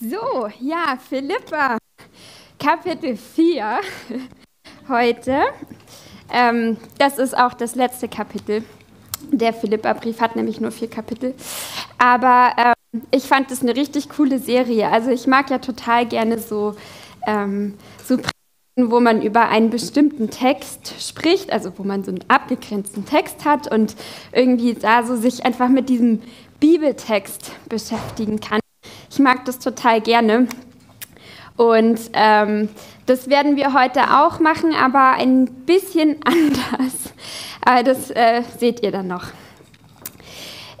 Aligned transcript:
So, 0.00 0.48
ja, 0.60 0.98
Philippa, 1.08 1.78
Kapitel 2.58 3.16
4 3.16 3.78
heute. 4.88 5.42
Ähm, 6.32 6.76
das 6.98 7.18
ist 7.18 7.36
auch 7.36 7.54
das 7.54 7.76
letzte 7.76 8.08
Kapitel. 8.08 8.64
Der 9.30 9.52
Philippa-Brief 9.52 10.20
hat 10.20 10.34
nämlich 10.34 10.60
nur 10.60 10.72
vier 10.72 10.90
Kapitel. 10.90 11.34
Aber 11.96 12.52
ähm, 12.58 13.02
ich 13.12 13.24
fand 13.24 13.52
das 13.52 13.62
eine 13.62 13.76
richtig 13.76 14.08
coole 14.08 14.40
Serie. 14.40 14.90
Also 14.90 15.10
ich 15.10 15.28
mag 15.28 15.48
ja 15.50 15.58
total 15.58 16.06
gerne 16.06 16.40
so, 16.40 16.74
ähm, 17.26 17.74
so 18.04 18.18
wo 18.76 18.98
man 18.98 19.22
über 19.22 19.48
einen 19.48 19.70
bestimmten 19.70 20.28
Text 20.28 20.94
spricht, 21.00 21.52
also 21.52 21.72
wo 21.78 21.84
man 21.84 22.02
so 22.02 22.10
einen 22.10 22.24
abgegrenzten 22.26 23.06
Text 23.06 23.44
hat 23.44 23.72
und 23.72 23.94
irgendwie 24.32 24.74
da 24.74 25.04
so 25.04 25.14
sich 25.14 25.46
einfach 25.46 25.68
mit 25.68 25.88
diesem 25.88 26.20
Bibeltext 26.58 27.52
beschäftigen 27.68 28.40
kann. 28.40 28.58
Ich 29.14 29.20
mag 29.20 29.44
das 29.44 29.60
total 29.60 30.00
gerne. 30.00 30.48
Und 31.56 32.00
ähm, 32.14 32.68
das 33.06 33.30
werden 33.30 33.54
wir 33.54 33.72
heute 33.72 34.00
auch 34.18 34.40
machen, 34.40 34.74
aber 34.74 35.12
ein 35.12 35.44
bisschen 35.44 36.16
anders. 36.24 37.14
Aber 37.64 37.84
das 37.84 38.10
äh, 38.10 38.42
seht 38.58 38.82
ihr 38.82 38.90
dann 38.90 39.06
noch. 39.06 39.26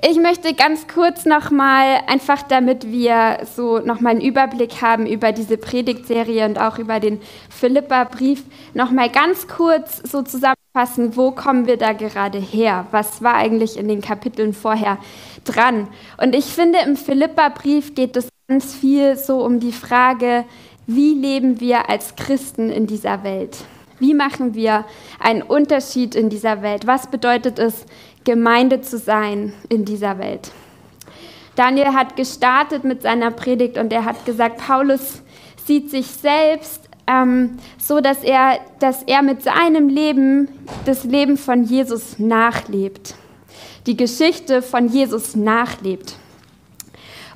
Ich 0.06 0.18
möchte 0.18 0.52
ganz 0.52 0.86
kurz 0.86 1.24
nochmal, 1.24 2.02
einfach 2.06 2.42
damit 2.42 2.92
wir 2.92 3.38
so 3.56 3.78
nochmal 3.78 4.12
einen 4.12 4.20
Überblick 4.20 4.82
haben 4.82 5.06
über 5.06 5.32
diese 5.32 5.56
Predigtserie 5.56 6.44
und 6.44 6.60
auch 6.60 6.78
über 6.78 7.00
den 7.00 7.22
Philippa-Brief, 7.48 8.42
nochmal 8.74 9.08
ganz 9.08 9.48
kurz 9.48 10.02
so 10.02 10.20
zusammenfassen, 10.20 11.16
wo 11.16 11.30
kommen 11.30 11.66
wir 11.66 11.78
da 11.78 11.94
gerade 11.94 12.36
her? 12.36 12.86
Was 12.90 13.22
war 13.22 13.36
eigentlich 13.36 13.78
in 13.78 13.88
den 13.88 14.02
Kapiteln 14.02 14.52
vorher 14.52 14.98
dran? 15.46 15.88
Und 16.18 16.34
ich 16.34 16.44
finde, 16.44 16.80
im 16.80 16.96
Philippa-Brief 16.96 17.94
geht 17.94 18.14
es 18.18 18.28
ganz 18.46 18.74
viel 18.74 19.16
so 19.16 19.42
um 19.42 19.58
die 19.58 19.72
Frage, 19.72 20.44
wie 20.86 21.14
leben 21.14 21.60
wir 21.60 21.88
als 21.88 22.14
Christen 22.14 22.68
in 22.68 22.86
dieser 22.86 23.24
Welt? 23.24 23.56
Wie 24.00 24.12
machen 24.12 24.54
wir 24.54 24.84
einen 25.18 25.40
Unterschied 25.40 26.14
in 26.14 26.28
dieser 26.28 26.62
Welt? 26.62 26.86
Was 26.86 27.06
bedeutet 27.06 27.58
es, 27.58 27.86
Gemeinde 28.24 28.80
zu 28.80 28.98
sein 28.98 29.52
in 29.68 29.84
dieser 29.84 30.18
Welt. 30.18 30.50
Daniel 31.56 31.92
hat 31.94 32.16
gestartet 32.16 32.84
mit 32.84 33.02
seiner 33.02 33.30
Predigt 33.30 33.78
und 33.78 33.92
er 33.92 34.04
hat 34.04 34.26
gesagt, 34.26 34.58
Paulus 34.58 35.22
sieht 35.64 35.90
sich 35.90 36.06
selbst 36.06 36.88
ähm, 37.06 37.58
so, 37.78 38.00
dass 38.00 38.24
er, 38.24 38.58
dass 38.80 39.02
er 39.04 39.22
mit 39.22 39.42
seinem 39.42 39.88
Leben 39.88 40.48
das 40.84 41.04
Leben 41.04 41.36
von 41.36 41.64
Jesus 41.64 42.18
nachlebt, 42.18 43.14
die 43.86 43.96
Geschichte 43.96 44.62
von 44.62 44.88
Jesus 44.88 45.36
nachlebt. 45.36 46.16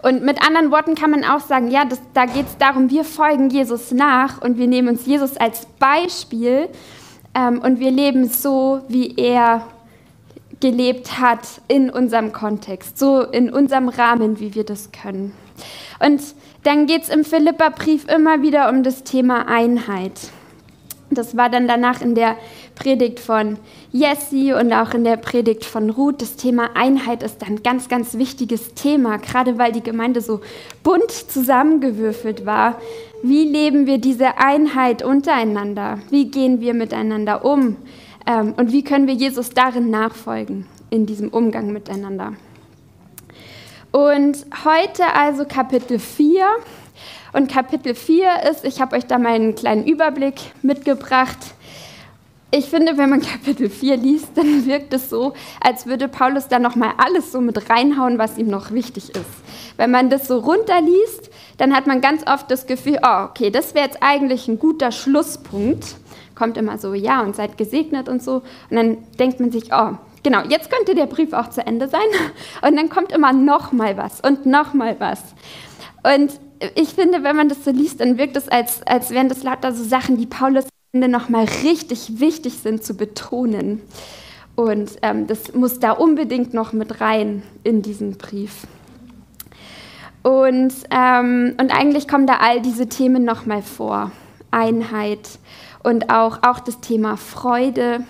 Und 0.03 0.23
mit 0.23 0.41
anderen 0.47 0.71
Worten 0.71 0.95
kann 0.95 1.11
man 1.11 1.25
auch 1.25 1.41
sagen, 1.41 1.71
ja, 1.71 1.85
das, 1.85 2.01
da 2.15 2.25
geht 2.25 2.47
es 2.47 2.57
darum, 2.59 2.89
wir 2.91 3.05
folgen 3.05 3.51
Jesus 3.51 3.91
nach 3.91 4.41
und 4.41 4.57
wir 4.57 4.69
nehmen 4.69 4.89
uns 4.89 5.07
Jesus 5.07 5.37
als 5.37 5.67
Beispiel 5.79 6.69
ähm, 7.35 7.61
und 7.61 7.81
wir 7.81 7.91
leben 7.91 8.29
so, 8.29 8.81
wie 8.89 9.15
er 9.17 9.63
gelebt 10.61 11.19
hat 11.21 11.61
in 11.69 11.91
unserem 11.91 12.33
Kontext, 12.33 12.99
so 12.99 13.23
in 13.23 13.53
unserem 13.53 13.89
Rahmen, 13.89 14.41
wie 14.41 14.55
wir 14.55 14.65
das 14.65 14.91
können. 14.93 15.33
Und 16.01 16.21
dann 16.65 16.87
geht 16.87 17.03
es 17.03 17.09
im 17.09 17.25
Philipperbrief 17.25 18.07
immer 18.09 18.43
wieder 18.43 18.69
um 18.69 18.83
das 18.83 19.05
Thema 19.05 19.49
Einheit. 19.49 20.13
Das 21.11 21.37
war 21.37 21.49
dann 21.49 21.67
danach 21.67 22.03
in 22.03 22.15
der 22.15 22.37
Predigt 22.75 23.19
von 23.19 23.57
Jesse 23.93 24.55
und 24.57 24.73
auch 24.73 24.93
in 24.93 25.05
der 25.05 25.17
Predigt 25.17 25.65
von 25.65 25.89
Ruth. 25.89 26.21
Das 26.21 26.37
Thema 26.37 26.77
Einheit 26.77 27.23
ist 27.23 27.43
ein 27.47 27.63
ganz, 27.63 27.89
ganz 27.89 28.19
wichtiges 28.19 28.75
Thema, 28.75 29.17
gerade 29.17 29.57
weil 29.57 29.73
die 29.73 29.83
Gemeinde 29.83 30.21
so 30.21 30.41
bunt 30.83 31.11
zusammengewürfelt 31.11 32.45
war. 32.45 32.79
Wie 33.23 33.45
leben 33.45 33.87
wir 33.87 33.99
diese 33.99 34.37
Einheit 34.39 35.03
untereinander? 35.03 35.99
Wie 36.11 36.31
gehen 36.31 36.61
wir 36.61 36.75
miteinander 36.75 37.45
um? 37.45 37.77
Ähm, 38.29 38.53
und 38.57 38.73
wie 38.73 38.85
können 38.85 39.07
wir 39.07 39.15
Jesus 39.15 39.51
darin 39.51 39.91
nachfolgen, 39.91 40.67
in 40.91 41.07
diesem 41.07 41.31
Umgang 41.31 41.73
miteinander? 41.73 42.35
Und 43.91 44.45
heute 44.65 45.15
also 45.15 45.47
Kapitel 45.47 45.99
4. 45.99 46.45
Und 47.33 47.51
Kapitel 47.51 47.95
4 47.95 48.43
ist, 48.51 48.65
ich 48.65 48.81
habe 48.81 48.97
euch 48.97 49.07
da 49.07 49.19
mal 49.19 49.33
einen 49.33 49.55
kleinen 49.55 49.87
Überblick 49.87 50.35
mitgebracht. 50.63 51.39
Ich 52.51 52.67
finde, 52.67 52.99
wenn 52.99 53.09
man 53.09 53.23
Kapitel 53.23 53.71
4 53.71 53.97
liest, 53.97 54.29
dann 54.35 54.67
wirkt 54.67 54.93
es 54.93 55.09
so, 55.09 55.33
als 55.63 55.87
würde 55.87 56.07
Paulus 56.07 56.49
da 56.49 56.59
nochmal 56.59 56.93
alles 56.99 57.33
so 57.33 57.41
mit 57.41 57.71
reinhauen, 57.71 58.19
was 58.19 58.37
ihm 58.37 58.49
noch 58.49 58.73
wichtig 58.73 59.09
ist. 59.11 59.79
Wenn 59.79 59.91
man 59.91 60.11
das 60.11 60.29
so 60.29 60.39
runterliest, 60.39 61.31
dann 61.57 61.75
hat 61.75 61.87
man 61.87 62.03
ganz 62.03 62.27
oft 62.27 62.51
das 62.51 62.67
Gefühl, 62.67 62.99
oh, 63.03 63.25
okay, 63.31 63.51
das 63.51 63.75
wäre 63.75 63.87
jetzt 63.87 64.03
eigentlich 64.03 64.49
ein 64.49 64.59
guter 64.59 64.93
Schlusspunkt 64.93 65.97
kommt 66.39 66.57
immer 66.57 66.79
so, 66.79 66.95
ja, 66.95 67.23
und 67.23 67.35
seid 67.35 67.59
gesegnet 67.59 68.09
und 68.09 68.23
so. 68.23 68.43
Und 68.71 68.77
dann 68.77 68.99
denkt 69.19 69.41
man 69.41 69.51
sich, 69.51 69.71
oh, 69.73 69.99
genau, 70.23 70.43
jetzt 70.49 70.71
könnte 70.71 70.95
der 70.95 71.07
Brief 71.07 71.33
auch 71.33 71.51
zu 71.51 71.67
Ende 71.67 71.89
sein. 71.89 72.01
Und 72.63 72.77
dann 72.77 72.89
kommt 72.89 73.13
immer 73.13 73.33
noch 73.33 73.73
mal 73.73 73.97
was 73.97 74.21
und 74.21 74.47
noch 74.47 74.75
mal 74.75 74.97
was. 74.99 75.21
Und 76.03 76.41
ich 76.75 76.91
finde, 76.91 77.23
wenn 77.23 77.37
man 77.37 77.49
das 77.49 77.65
so 77.65 77.71
liest, 77.71 78.01
dann 78.01 78.19
wirkt 78.19 78.37
es, 78.37 78.49
als, 78.49 78.83
als 78.87 79.11
wären 79.11 79.29
das 79.29 79.43
lauter 79.43 79.73
so 79.73 79.85
Sachen, 79.85 80.17
die 80.17 80.27
Paulus 80.27 80.67
noch 80.93 81.29
mal 81.29 81.47
richtig 81.63 82.21
wichtig 82.21 82.55
sind 82.55 82.83
zu 82.83 82.95
betonen. 82.95 83.83
Und 84.57 84.91
ähm, 85.03 85.27
das 85.27 85.55
muss 85.55 85.79
da 85.79 85.93
unbedingt 85.93 86.55
noch 86.55 86.73
mit 86.73 87.01
rein 87.01 87.43
in 87.63 87.83
diesen 87.83 88.17
Brief. 88.17 88.67
Und, 90.23 90.73
ähm, 90.91 91.55
und 91.61 91.71
eigentlich 91.71 92.09
kommen 92.09 92.27
da 92.27 92.39
all 92.41 92.61
diese 92.61 92.89
Themen 92.89 93.25
noch 93.25 93.47
mal 93.47 93.63
vor. 93.63 94.11
Einheit, 94.51 95.39
und 95.83 96.11
auch, 96.11 96.43
auch 96.43 96.61
das 96.61 96.81
Thema 96.81 97.17
Freude 97.17 98.05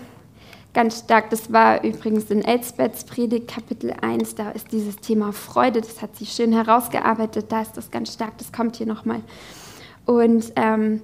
ganz 0.73 0.99
stark. 0.99 1.29
Das 1.29 1.51
war 1.51 1.83
übrigens 1.83 2.29
in 2.31 2.43
Elsbeths 2.43 3.03
Predigt 3.03 3.47
Kapitel 3.47 3.93
1, 4.01 4.35
da 4.35 4.51
ist 4.51 4.71
dieses 4.71 4.97
Thema 4.97 5.31
Freude, 5.31 5.81
das 5.81 6.01
hat 6.01 6.15
sie 6.15 6.25
schön 6.25 6.53
herausgearbeitet, 6.53 7.47
da 7.49 7.61
ist 7.61 7.75
das 7.75 7.91
ganz 7.91 8.13
stark, 8.13 8.37
das 8.37 8.51
kommt 8.51 8.75
hier 8.75 8.87
nochmal. 8.87 9.21
Und, 10.05 10.53
ähm, 10.55 11.01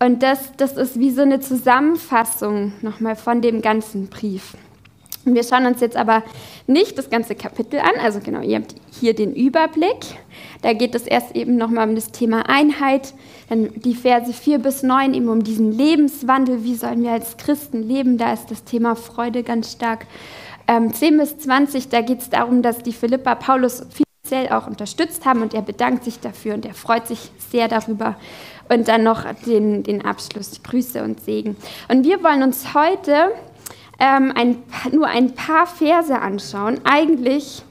und 0.00 0.22
das, 0.22 0.52
das 0.56 0.76
ist 0.76 0.98
wie 0.98 1.10
so 1.10 1.22
eine 1.22 1.40
Zusammenfassung 1.40 2.72
nochmal 2.82 3.16
von 3.16 3.40
dem 3.40 3.62
ganzen 3.62 4.08
Brief. 4.08 4.56
Wir 5.24 5.42
schauen 5.42 5.66
uns 5.66 5.80
jetzt 5.80 5.96
aber 5.96 6.22
nicht 6.66 6.98
das 6.98 7.08
ganze 7.08 7.34
Kapitel 7.34 7.80
an, 7.80 7.92
also 8.02 8.20
genau, 8.20 8.40
ihr 8.40 8.56
habt 8.56 8.74
hier 9.00 9.14
den 9.14 9.34
Überblick. 9.34 10.04
Da 10.60 10.74
geht 10.74 10.94
es 10.94 11.06
erst 11.06 11.34
eben 11.34 11.56
nochmal 11.56 11.88
um 11.88 11.94
das 11.94 12.12
Thema 12.12 12.48
Einheit, 12.48 13.14
dann 13.48 13.70
die 13.74 13.94
Verse 13.94 14.32
4 14.32 14.58
bis 14.58 14.82
9 14.82 15.14
eben 15.14 15.28
um 15.28 15.42
diesen 15.42 15.72
Lebenswandel, 15.72 16.64
wie 16.64 16.74
sollen 16.74 17.02
wir 17.02 17.12
als 17.12 17.36
Christen 17.36 17.82
leben, 17.82 18.18
da 18.18 18.32
ist 18.32 18.50
das 18.50 18.64
Thema 18.64 18.96
Freude 18.96 19.42
ganz 19.42 19.72
stark. 19.72 20.06
Ähm, 20.66 20.92
10 20.92 21.18
bis 21.18 21.38
20, 21.38 21.88
da 21.88 22.00
geht 22.00 22.20
es 22.20 22.30
darum, 22.30 22.62
dass 22.62 22.82
die 22.82 22.92
Philippa 22.92 23.34
Paulus 23.34 23.86
finanziell 24.24 24.54
auch 24.54 24.66
unterstützt 24.66 25.24
haben 25.26 25.42
und 25.42 25.54
er 25.54 25.62
bedankt 25.62 26.04
sich 26.04 26.20
dafür 26.20 26.54
und 26.54 26.64
er 26.64 26.74
freut 26.74 27.06
sich 27.06 27.30
sehr 27.50 27.68
darüber. 27.68 28.16
Und 28.70 28.88
dann 28.88 29.02
noch 29.02 29.24
den, 29.46 29.82
den 29.82 30.04
Abschluss, 30.04 30.62
Grüße 30.62 31.02
und 31.02 31.20
Segen. 31.20 31.56
Und 31.88 32.04
wir 32.04 32.22
wollen 32.22 32.42
uns 32.42 32.72
heute 32.72 33.32
ähm, 33.98 34.32
ein, 34.34 34.62
nur 34.92 35.06
ein 35.06 35.34
paar 35.34 35.66
Verse 35.66 36.18
anschauen, 36.18 36.80
eigentlich 36.84 37.62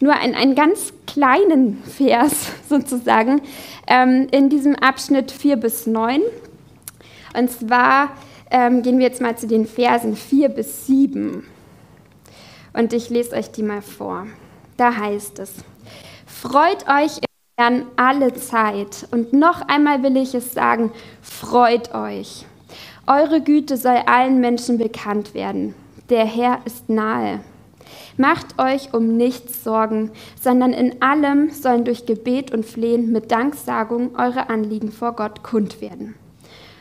nur 0.00 0.14
ein, 0.14 0.34
einen 0.34 0.54
ganz 0.54 0.92
kleinen 1.06 1.82
Vers 1.84 2.52
sozusagen 2.68 3.42
ähm, 3.86 4.26
in 4.30 4.48
diesem 4.48 4.74
Abschnitt 4.76 5.30
4 5.30 5.56
bis 5.56 5.86
9. 5.86 6.20
Und 7.34 7.50
zwar 7.50 8.10
ähm, 8.50 8.82
gehen 8.82 8.98
wir 8.98 9.06
jetzt 9.06 9.20
mal 9.20 9.36
zu 9.36 9.46
den 9.46 9.66
Versen 9.66 10.16
4 10.16 10.48
bis 10.50 10.86
7. 10.86 11.46
Und 12.74 12.92
ich 12.92 13.10
lese 13.10 13.36
euch 13.36 13.50
die 13.50 13.62
mal 13.62 13.82
vor. 13.82 14.26
Da 14.76 14.96
heißt 14.96 15.38
es, 15.38 15.54
freut 16.26 16.88
euch 16.88 17.18
im 17.18 17.24
Herrn 17.56 17.86
alle 17.96 18.34
Zeit. 18.34 19.06
Und 19.10 19.32
noch 19.32 19.62
einmal 19.68 20.02
will 20.02 20.16
ich 20.16 20.34
es 20.34 20.52
sagen, 20.52 20.92
freut 21.20 21.94
euch. 21.94 22.46
Eure 23.06 23.40
Güte 23.40 23.76
soll 23.76 23.96
allen 24.06 24.40
Menschen 24.40 24.78
bekannt 24.78 25.34
werden. 25.34 25.74
Der 26.08 26.24
Herr 26.24 26.60
ist 26.64 26.88
nahe. 26.88 27.40
Macht 28.16 28.60
euch 28.60 28.94
um 28.94 29.16
nichts 29.16 29.64
Sorgen, 29.64 30.12
sondern 30.40 30.72
in 30.72 31.02
allem 31.02 31.50
sollen 31.50 31.84
durch 31.84 32.06
Gebet 32.06 32.52
und 32.52 32.64
Flehen 32.64 33.10
mit 33.10 33.32
Danksagung 33.32 34.14
eure 34.16 34.50
Anliegen 34.50 34.92
vor 34.92 35.16
Gott 35.16 35.42
kund 35.42 35.80
werden. 35.80 36.14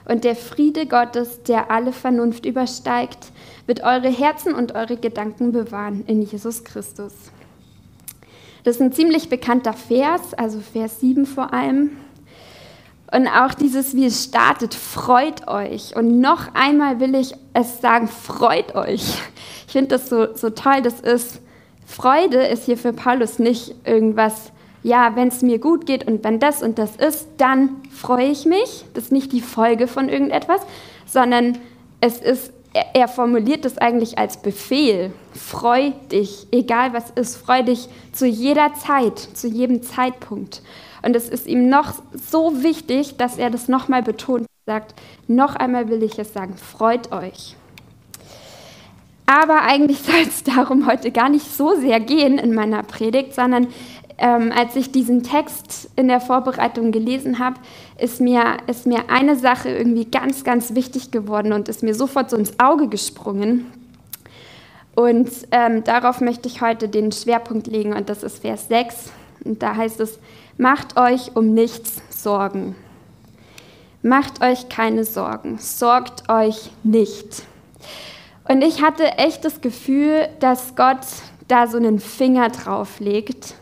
Und 0.05 0.23
der 0.23 0.35
Friede 0.35 0.85
Gottes, 0.85 1.41
der 1.43 1.71
alle 1.71 1.91
Vernunft 1.91 2.45
übersteigt, 2.45 3.31
wird 3.65 3.81
eure 3.81 4.09
Herzen 4.09 4.53
und 4.53 4.75
eure 4.75 4.97
Gedanken 4.97 5.51
bewahren 5.51 6.03
in 6.05 6.21
Jesus 6.21 6.63
Christus. 6.63 7.13
Das 8.63 8.75
ist 8.75 8.81
ein 8.81 8.91
ziemlich 8.91 9.29
bekannter 9.29 9.73
Vers, 9.73 10.35
also 10.35 10.59
Vers 10.59 10.99
7 10.99 11.25
vor 11.25 11.51
allem. 11.51 11.97
Und 13.11 13.27
auch 13.27 13.53
dieses, 13.53 13.95
wie 13.95 14.05
es 14.05 14.23
startet, 14.23 14.73
freut 14.73 15.47
euch. 15.47 15.95
Und 15.95 16.21
noch 16.21 16.53
einmal 16.53 16.99
will 16.99 17.13
ich 17.15 17.33
es 17.53 17.81
sagen, 17.81 18.07
freut 18.07 18.75
euch. 18.75 19.03
Ich 19.67 19.73
finde 19.73 19.89
das 19.89 20.09
so, 20.09 20.35
so 20.35 20.49
toll. 20.49 20.81
Das 20.81 20.99
ist, 20.99 21.41
Freude 21.85 22.45
ist 22.45 22.65
hier 22.65 22.77
für 22.77 22.93
Paulus 22.93 23.39
nicht 23.39 23.75
irgendwas 23.85 24.51
ja, 24.83 25.15
wenn 25.15 25.27
es 25.27 25.41
mir 25.41 25.59
gut 25.59 25.85
geht 25.85 26.07
und 26.07 26.23
wenn 26.23 26.39
das 26.39 26.63
und 26.63 26.79
das 26.79 26.95
ist, 26.95 27.27
dann 27.37 27.81
freue 27.91 28.27
ich 28.27 28.45
mich. 28.45 28.85
Das 28.93 29.05
ist 29.05 29.11
nicht 29.11 29.31
die 29.31 29.41
Folge 29.41 29.87
von 29.87 30.09
irgendetwas, 30.09 30.61
sondern 31.05 31.57
es 31.99 32.17
ist, 32.17 32.51
er 32.93 33.07
formuliert 33.07 33.65
es 33.65 33.77
eigentlich 33.77 34.17
als 34.17 34.37
Befehl. 34.37 35.11
Freu 35.33 35.91
dich, 36.11 36.47
egal 36.51 36.93
was 36.93 37.11
ist, 37.11 37.35
freu 37.35 37.63
dich 37.63 37.89
zu 38.11 38.25
jeder 38.25 38.73
Zeit, 38.73 39.19
zu 39.19 39.47
jedem 39.47 39.83
Zeitpunkt. 39.83 40.61
Und 41.01 41.15
es 41.15 41.29
ist 41.29 41.47
ihm 41.47 41.69
noch 41.69 41.95
so 42.13 42.63
wichtig, 42.63 43.17
dass 43.17 43.37
er 43.37 43.49
das 43.49 43.67
nochmal 43.67 44.03
betont, 44.03 44.45
sagt, 44.65 44.93
noch 45.27 45.55
einmal 45.55 45.89
will 45.89 46.03
ich 46.03 46.19
es 46.19 46.33
sagen, 46.33 46.55
freut 46.55 47.11
euch. 47.11 47.55
Aber 49.25 49.61
eigentlich 49.61 49.99
soll 50.03 50.21
es 50.27 50.43
darum 50.43 50.87
heute 50.87 51.11
gar 51.11 51.29
nicht 51.29 51.45
so 51.45 51.75
sehr 51.75 51.99
gehen 51.99 52.37
in 52.37 52.53
meiner 52.53 52.83
Predigt, 52.83 53.33
sondern 53.33 53.67
ähm, 54.17 54.51
als 54.55 54.75
ich 54.75 54.91
diesen 54.91 55.23
Text 55.23 55.89
in 55.95 56.07
der 56.07 56.21
Vorbereitung 56.21 56.91
gelesen 56.91 57.39
habe, 57.39 57.55
ist 57.97 58.21
mir, 58.21 58.57
ist 58.67 58.85
mir 58.85 59.09
eine 59.09 59.35
Sache 59.35 59.69
irgendwie 59.69 60.05
ganz, 60.05 60.43
ganz 60.43 60.75
wichtig 60.75 61.09
geworden 61.09 61.53
und 61.53 61.69
ist 61.69 61.81
mir 61.81 61.95
sofort 61.95 62.29
so 62.29 62.37
ins 62.37 62.59
Auge 62.59 62.87
gesprungen. 62.87 63.65
Und 64.93 65.29
ähm, 65.51 65.83
darauf 65.83 66.21
möchte 66.21 66.47
ich 66.47 66.61
heute 66.61 66.87
den 66.87 67.11
Schwerpunkt 67.11 67.65
legen 67.65 67.93
und 67.93 68.09
das 68.09 68.21
ist 68.21 68.41
Vers 68.41 68.67
6. 68.67 69.11
Und 69.43 69.63
da 69.63 69.75
heißt 69.75 69.99
es, 70.01 70.19
macht 70.61 70.95
euch 70.95 71.35
um 71.35 71.55
nichts 71.55 72.03
Sorgen. 72.11 72.75
Macht 74.03 74.43
euch 74.43 74.69
keine 74.69 75.05
Sorgen, 75.05 75.57
sorgt 75.57 76.29
euch 76.29 76.69
nicht. 76.83 77.41
Und 78.47 78.61
ich 78.61 78.83
hatte 78.83 79.17
echt 79.17 79.43
das 79.43 79.61
Gefühl, 79.61 80.29
dass 80.39 80.75
Gott 80.75 80.99
da 81.47 81.65
so 81.65 81.77
einen 81.77 81.99
Finger 81.99 82.49
drauf 82.49 82.99
legt 82.99 83.55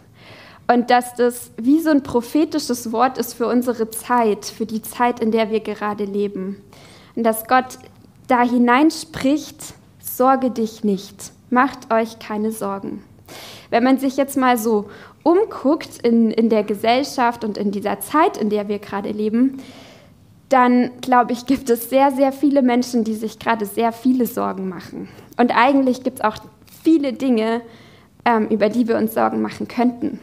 und 0.67 0.89
dass 0.89 1.15
das 1.15 1.51
wie 1.55 1.79
so 1.79 1.89
ein 1.89 2.03
prophetisches 2.03 2.91
Wort 2.91 3.17
ist 3.17 3.33
für 3.33 3.47
unsere 3.47 3.89
Zeit, 3.89 4.43
für 4.43 4.65
die 4.65 4.81
Zeit, 4.81 5.21
in 5.21 5.31
der 5.31 5.51
wir 5.51 5.61
gerade 5.61 6.03
leben. 6.03 6.61
Und 7.15 7.23
dass 7.23 7.47
Gott 7.47 7.79
da 8.27 8.41
hineinspricht, 8.41 9.73
sorge 10.01 10.51
dich 10.51 10.83
nicht, 10.83 11.31
macht 11.49 11.93
euch 11.93 12.19
keine 12.19 12.51
Sorgen. 12.51 13.05
Wenn 13.69 13.83
man 13.83 13.97
sich 13.97 14.17
jetzt 14.17 14.37
mal 14.37 14.57
so 14.57 14.89
umguckt 15.23 15.99
in, 16.03 16.31
in 16.31 16.49
der 16.49 16.63
Gesellschaft 16.63 17.43
und 17.43 17.57
in 17.57 17.71
dieser 17.71 17.99
Zeit, 17.99 18.37
in 18.37 18.49
der 18.49 18.67
wir 18.67 18.79
gerade 18.79 19.11
leben, 19.11 19.61
dann 20.49 20.91
glaube 21.01 21.33
ich, 21.33 21.45
gibt 21.45 21.69
es 21.69 21.89
sehr, 21.89 22.11
sehr 22.11 22.31
viele 22.31 22.61
Menschen, 22.61 23.03
die 23.03 23.13
sich 23.13 23.37
gerade 23.37 23.65
sehr 23.65 23.91
viele 23.91 24.25
Sorgen 24.25 24.67
machen. 24.67 25.07
Und 25.37 25.55
eigentlich 25.55 26.03
gibt 26.03 26.19
es 26.19 26.25
auch 26.25 26.37
viele 26.83 27.13
Dinge, 27.13 27.61
ähm, 28.25 28.47
über 28.47 28.69
die 28.69 28.87
wir 28.87 28.97
uns 28.97 29.13
Sorgen 29.13 29.41
machen 29.41 29.67
könnten. 29.67 30.19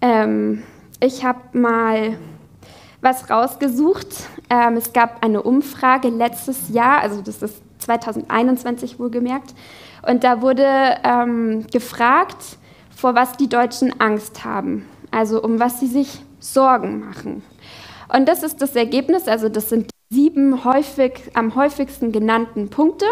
Ähm, 0.00 0.62
ich 1.00 1.24
habe 1.24 1.58
mal 1.58 2.16
was 3.00 3.28
rausgesucht. 3.28 4.28
Ähm, 4.48 4.76
es 4.76 4.92
gab 4.92 5.22
eine 5.24 5.42
Umfrage 5.42 6.08
letztes 6.08 6.70
Jahr, 6.70 7.00
also 7.00 7.20
das 7.20 7.42
ist 7.42 7.60
2021 7.78 8.98
wohlgemerkt, 8.98 9.54
und 10.06 10.24
da 10.24 10.42
wurde 10.42 10.66
ähm, 11.02 11.66
gefragt, 11.72 12.58
vor 12.94 13.14
was 13.14 13.36
die 13.36 13.48
Deutschen 13.48 14.00
Angst 14.00 14.44
haben, 14.44 14.86
also 15.10 15.42
um 15.42 15.60
was 15.60 15.80
sie 15.80 15.86
sich 15.86 16.22
Sorgen 16.40 17.00
machen. 17.00 17.42
Und 18.12 18.28
das 18.28 18.42
ist 18.42 18.60
das 18.60 18.76
Ergebnis, 18.76 19.28
also 19.28 19.48
das 19.48 19.68
sind 19.68 19.90
sieben 20.10 20.64
häufig, 20.64 21.30
am 21.34 21.54
häufigsten 21.54 22.12
genannten 22.12 22.68
Punkte. 22.68 23.06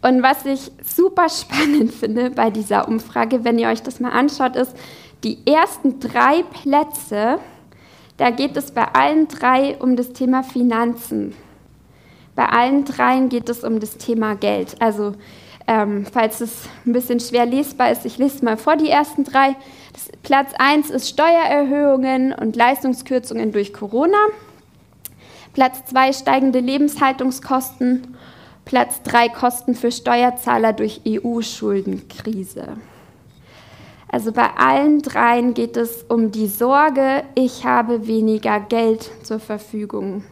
Und 0.00 0.22
was 0.22 0.44
ich 0.44 0.72
super 0.82 1.28
spannend 1.28 1.92
finde 2.00 2.30
bei 2.30 2.50
dieser 2.50 2.88
Umfrage, 2.88 3.44
wenn 3.44 3.58
ihr 3.58 3.68
euch 3.68 3.82
das 3.82 4.00
mal 4.00 4.10
anschaut, 4.10 4.56
ist, 4.56 4.76
die 5.22 5.38
ersten 5.46 6.00
drei 6.00 6.42
Plätze, 6.42 7.38
da 8.16 8.30
geht 8.30 8.56
es 8.56 8.72
bei 8.72 8.84
allen 8.92 9.28
drei 9.28 9.76
um 9.78 9.96
das 9.96 10.12
Thema 10.12 10.42
Finanzen. 10.42 11.34
Bei 12.34 12.48
allen 12.48 12.84
dreien 12.84 13.28
geht 13.28 13.48
es 13.48 13.62
um 13.62 13.78
das 13.78 13.98
Thema 13.98 14.34
Geld. 14.34 14.76
Also 14.80 15.14
ähm, 15.66 16.06
falls 16.10 16.40
es 16.40 16.68
ein 16.86 16.92
bisschen 16.92 17.20
schwer 17.20 17.46
lesbar 17.46 17.90
ist, 17.92 18.04
ich 18.04 18.18
lese 18.18 18.44
mal 18.44 18.56
vor 18.56 18.76
die 18.76 18.90
ersten 18.90 19.24
drei. 19.24 19.56
Das, 19.92 20.10
Platz 20.22 20.52
1 20.58 20.90
ist 20.90 21.08
Steuererhöhungen 21.08 22.32
und 22.32 22.56
Leistungskürzungen 22.56 23.52
durch 23.52 23.72
Corona. 23.72 24.18
Platz 25.52 25.84
2 25.86 26.12
steigende 26.12 26.60
Lebenshaltungskosten. 26.60 28.16
Platz 28.64 29.02
3 29.02 29.28
Kosten 29.28 29.74
für 29.74 29.92
Steuerzahler 29.92 30.72
durch 30.72 31.02
EU-Schuldenkrise. 31.06 32.76
Also 34.08 34.30
bei 34.32 34.50
allen 34.56 35.00
dreien 35.00 35.54
geht 35.54 35.76
es 35.76 36.04
um 36.08 36.30
die 36.32 36.46
Sorge, 36.46 37.24
ich 37.34 37.64
habe 37.64 38.06
weniger 38.06 38.60
Geld 38.60 39.10
zur 39.22 39.40
Verfügung 39.40 40.22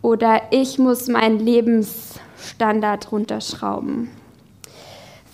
oder 0.00 0.40
ich 0.50 0.78
muss 0.78 1.08
meinen 1.08 1.38
Lebensstandard 1.38 3.12
runterschrauben. 3.12 4.10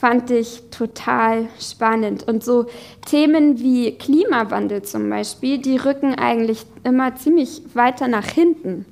Fand 0.01 0.31
ich 0.31 0.63
total 0.71 1.49
spannend. 1.61 2.27
Und 2.27 2.43
so 2.43 2.65
Themen 3.05 3.59
wie 3.59 3.99
Klimawandel 3.99 4.81
zum 4.81 5.11
Beispiel, 5.11 5.59
die 5.59 5.77
rücken 5.77 6.15
eigentlich 6.15 6.65
immer 6.85 7.17
ziemlich 7.17 7.61
weiter 7.75 8.09
nach 8.09 8.25
hinten, 8.25 8.87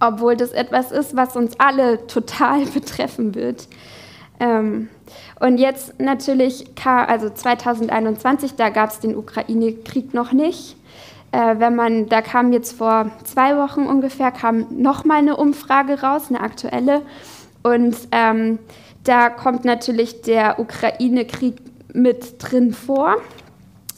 obwohl 0.00 0.34
das 0.34 0.52
etwas 0.52 0.92
ist, 0.92 1.14
was 1.14 1.36
uns 1.36 1.60
alle 1.60 2.06
total 2.06 2.64
betreffen 2.74 3.34
wird. 3.34 3.68
Ähm, 4.40 4.88
und 5.40 5.58
jetzt 5.58 6.00
natürlich, 6.00 6.64
also 6.86 7.28
2021, 7.28 8.54
da 8.54 8.70
gab 8.70 8.88
es 8.88 9.00
den 9.00 9.14
Ukraine-Krieg 9.14 10.14
noch 10.14 10.32
nicht. 10.32 10.76
Äh, 11.32 11.56
wenn 11.58 11.76
man, 11.76 12.08
da 12.08 12.22
kam 12.22 12.54
jetzt 12.54 12.78
vor 12.78 13.10
zwei 13.24 13.58
Wochen 13.58 13.82
ungefähr, 13.82 14.30
kam 14.30 14.68
nochmal 14.70 15.18
eine 15.18 15.36
Umfrage 15.36 16.00
raus, 16.00 16.28
eine 16.30 16.40
aktuelle. 16.40 17.02
Und 17.62 17.94
ähm, 18.12 18.58
da 19.08 19.30
kommt 19.30 19.64
natürlich 19.64 20.20
der 20.20 20.58
Ukraine-Krieg 20.60 21.56
mit 21.94 22.34
drin 22.38 22.74
vor. 22.74 23.16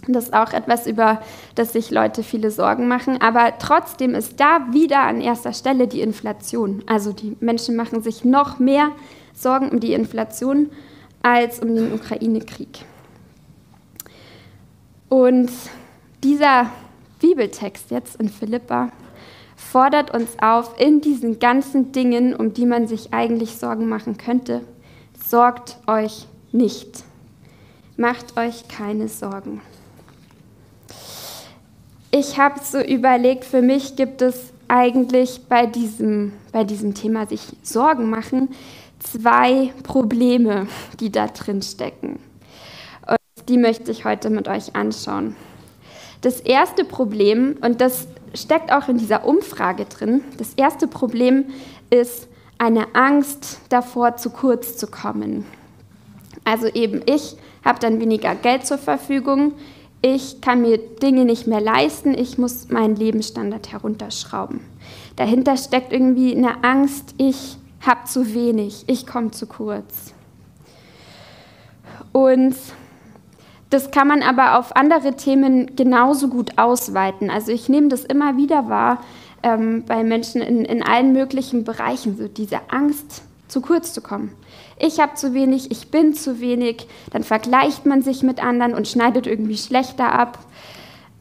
Das 0.07 0.25
ist 0.25 0.35
auch 0.35 0.53
etwas, 0.53 0.87
über 0.87 1.21
das 1.57 1.73
sich 1.73 1.91
Leute 1.91 2.23
viele 2.23 2.51
Sorgen 2.53 2.87
machen. 2.87 3.21
Aber 3.21 3.55
trotzdem 3.59 4.15
ist 4.15 4.39
da 4.39 4.73
wieder 4.73 5.01
an 5.01 5.21
erster 5.21 5.53
Stelle 5.53 5.89
die 5.89 6.01
Inflation. 6.01 6.85
Also 6.87 7.13
die 7.13 7.37
Menschen 7.41 7.75
machen 7.75 8.03
sich 8.03 8.25
noch 8.25 8.61
mehr 8.61 8.93
Sorgen 9.35 9.71
um 9.71 9.81
die 9.81 9.95
Inflation 9.95 10.71
als 11.23 11.59
um 11.59 11.75
den 11.75 11.93
Ukraine-Krieg. 11.93 12.85
Und 15.09 15.51
dieser 16.23 16.71
Bibeltext 17.21 17.91
jetzt 17.91 18.21
in 18.21 18.29
Philippa 18.29 18.93
fordert 19.57 20.15
uns 20.15 20.31
auf, 20.41 20.81
in 20.81 21.01
diesen 21.01 21.41
ganzen 21.41 21.91
Dingen, 21.91 22.35
um 22.35 22.55
die 22.55 22.65
man 22.65 22.87
sich 22.87 23.13
eigentlich 23.13 23.57
Sorgen 23.57 23.89
machen 23.89 24.17
könnte, 24.17 24.63
sorgt 25.31 25.79
euch 25.87 26.27
nicht. 26.51 27.05
Macht 27.97 28.37
euch 28.37 28.67
keine 28.67 29.09
Sorgen. 29.09 29.61
Ich 32.11 32.39
habe 32.39 32.59
so 32.61 32.81
überlegt, 32.81 33.45
für 33.45 33.63
mich 33.63 33.95
gibt 33.95 34.23
es 34.23 34.53
eigentlich 34.67 35.43
bei 35.49 35.67
diesem, 35.67 36.33
bei 36.51 36.65
diesem 36.65 36.95
Thema 36.95 37.27
sich 37.27 37.43
Sorgen 37.63 38.11
machen 38.11 38.49
zwei 38.99 39.73
Probleme, 39.85 40.67
die 40.99 41.13
da 41.13 41.29
drin 41.29 41.63
stecken. 41.63 42.19
Und 43.07 43.49
die 43.49 43.57
möchte 43.57 43.93
ich 43.93 44.05
heute 44.05 44.31
mit 44.31 44.49
euch 44.49 44.75
anschauen. 44.75 45.37
Das 46.23 46.41
erste 46.41 46.85
Problem, 46.85 47.57
und 47.61 47.81
das 47.81 48.09
steckt 48.35 48.73
auch 48.73 48.89
in 48.89 48.99
dieser 48.99 49.25
Umfrage 49.25 49.85
drin, 49.85 50.23
das 50.39 50.55
erste 50.55 50.89
Problem 50.89 51.47
ist 51.89 52.27
eine 52.61 52.95
Angst 52.95 53.59
davor, 53.71 54.17
zu 54.19 54.29
kurz 54.29 54.77
zu 54.77 54.87
kommen. 54.87 55.47
Also 56.45 56.67
eben, 56.67 57.01
ich 57.07 57.37
habe 57.65 57.79
dann 57.81 58.01
weniger 58.01 58.35
Geld 58.35 58.67
zur 58.67 58.77
Verfügung, 58.77 59.55
ich 60.03 60.43
kann 60.43 60.61
mir 60.61 60.77
Dinge 60.79 61.25
nicht 61.25 61.47
mehr 61.47 61.61
leisten, 61.61 62.13
ich 62.13 62.37
muss 62.37 62.69
meinen 62.69 62.97
Lebensstandard 62.97 63.73
herunterschrauben. 63.73 64.61
Dahinter 65.17 65.57
steckt 65.57 65.91
irgendwie 65.91 66.37
eine 66.37 66.63
Angst, 66.63 67.15
ich 67.17 67.57
habe 67.81 68.05
zu 68.05 68.35
wenig, 68.35 68.85
ich 68.89 69.07
komme 69.07 69.31
zu 69.31 69.47
kurz. 69.47 70.13
Und 72.13 72.57
das 73.71 73.91
kann 73.91 74.09
man 74.09 74.23
aber 74.23 74.59
auf 74.59 74.77
andere 74.77 75.17
Themen 75.17 75.77
genauso 75.77 76.29
gut 76.29 76.59
ausweiten. 76.59 77.31
Also 77.31 77.53
ich 77.53 77.71
nehme 77.71 77.89
das 77.89 78.05
immer 78.05 78.37
wieder 78.37 78.69
wahr 78.69 78.99
ähm, 79.43 79.85
bei 79.87 80.05
Menschen 80.05 80.41
in, 80.41 80.65
in 80.65 80.83
allen 80.83 81.13
möglichen 81.13 81.65
Bereichen, 81.65 82.17
so 82.17 82.29
diese 82.29 82.61
Angst, 82.71 83.23
zu 83.49 83.61
kurz 83.61 83.93
zu 83.93 84.01
kommen. 84.01 84.33
Ich 84.79 85.01
habe 85.01 85.15
zu 85.15 85.35
wenig, 85.35 85.71
ich 85.71 85.91
bin 85.91 86.15
zu 86.15 86.41
wenig, 86.41 86.87
dann 87.13 87.25
vergleicht 87.25 87.85
man 87.85 88.03
sich 88.03 88.23
mit 88.23 88.43
anderen 88.43 88.75
und 88.75 88.89
schneidet 88.89 89.27
irgendwie 89.27 89.59
schlechter 89.59 90.13
ab. 90.13 90.39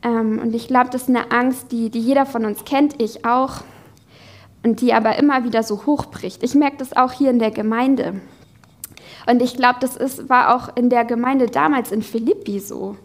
Ähm, 0.03 0.39
und 0.39 0.55
ich 0.55 0.67
glaube, 0.67 0.89
das 0.91 1.03
ist 1.03 1.09
eine 1.09 1.31
Angst, 1.31 1.71
die, 1.71 1.89
die 1.89 1.99
jeder 1.99 2.25
von 2.25 2.45
uns 2.45 2.63
kennt, 2.63 3.01
ich 3.01 3.25
auch 3.25 3.61
und 4.63 4.81
die 4.81 4.93
aber 4.93 5.17
immer 5.17 5.43
wieder 5.43 5.63
so 5.63 5.85
hochbricht. 5.85 6.43
Ich 6.43 6.55
merke 6.55 6.77
das 6.77 6.95
auch 6.95 7.11
hier 7.11 7.29
in 7.29 7.39
der 7.39 7.51
Gemeinde. 7.51 8.21
Und 9.27 9.41
ich 9.41 9.55
glaube, 9.55 9.79
das 9.81 9.95
ist, 9.95 10.29
war 10.29 10.55
auch 10.55 10.75
in 10.75 10.89
der 10.89 11.05
Gemeinde 11.05 11.47
damals 11.47 11.91
in 11.91 12.01
Philippi 12.01 12.59
so. 12.59 12.95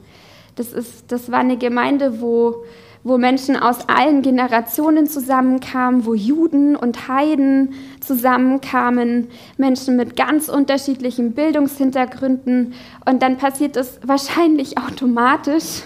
Das, 0.56 0.73
ist, 0.73 1.11
das 1.11 1.30
war 1.30 1.40
eine 1.40 1.56
Gemeinde, 1.56 2.21
wo, 2.21 2.64
wo 3.04 3.18
Menschen 3.18 3.56
aus 3.56 3.87
allen 3.88 4.23
Generationen 4.23 5.06
zusammenkamen, 5.06 6.06
wo 6.06 6.14
Juden 6.14 6.75
und 6.75 7.06
Heiden 7.06 7.75
zusammenkamen, 8.00 9.28
Menschen 9.58 9.96
mit 9.96 10.16
ganz 10.16 10.49
unterschiedlichen 10.49 11.32
Bildungshintergründen. 11.32 12.73
Und 13.04 13.23
dann 13.23 13.37
passiert 13.37 13.76
es 13.76 14.00
wahrscheinlich 14.02 14.78
automatisch, 14.78 15.82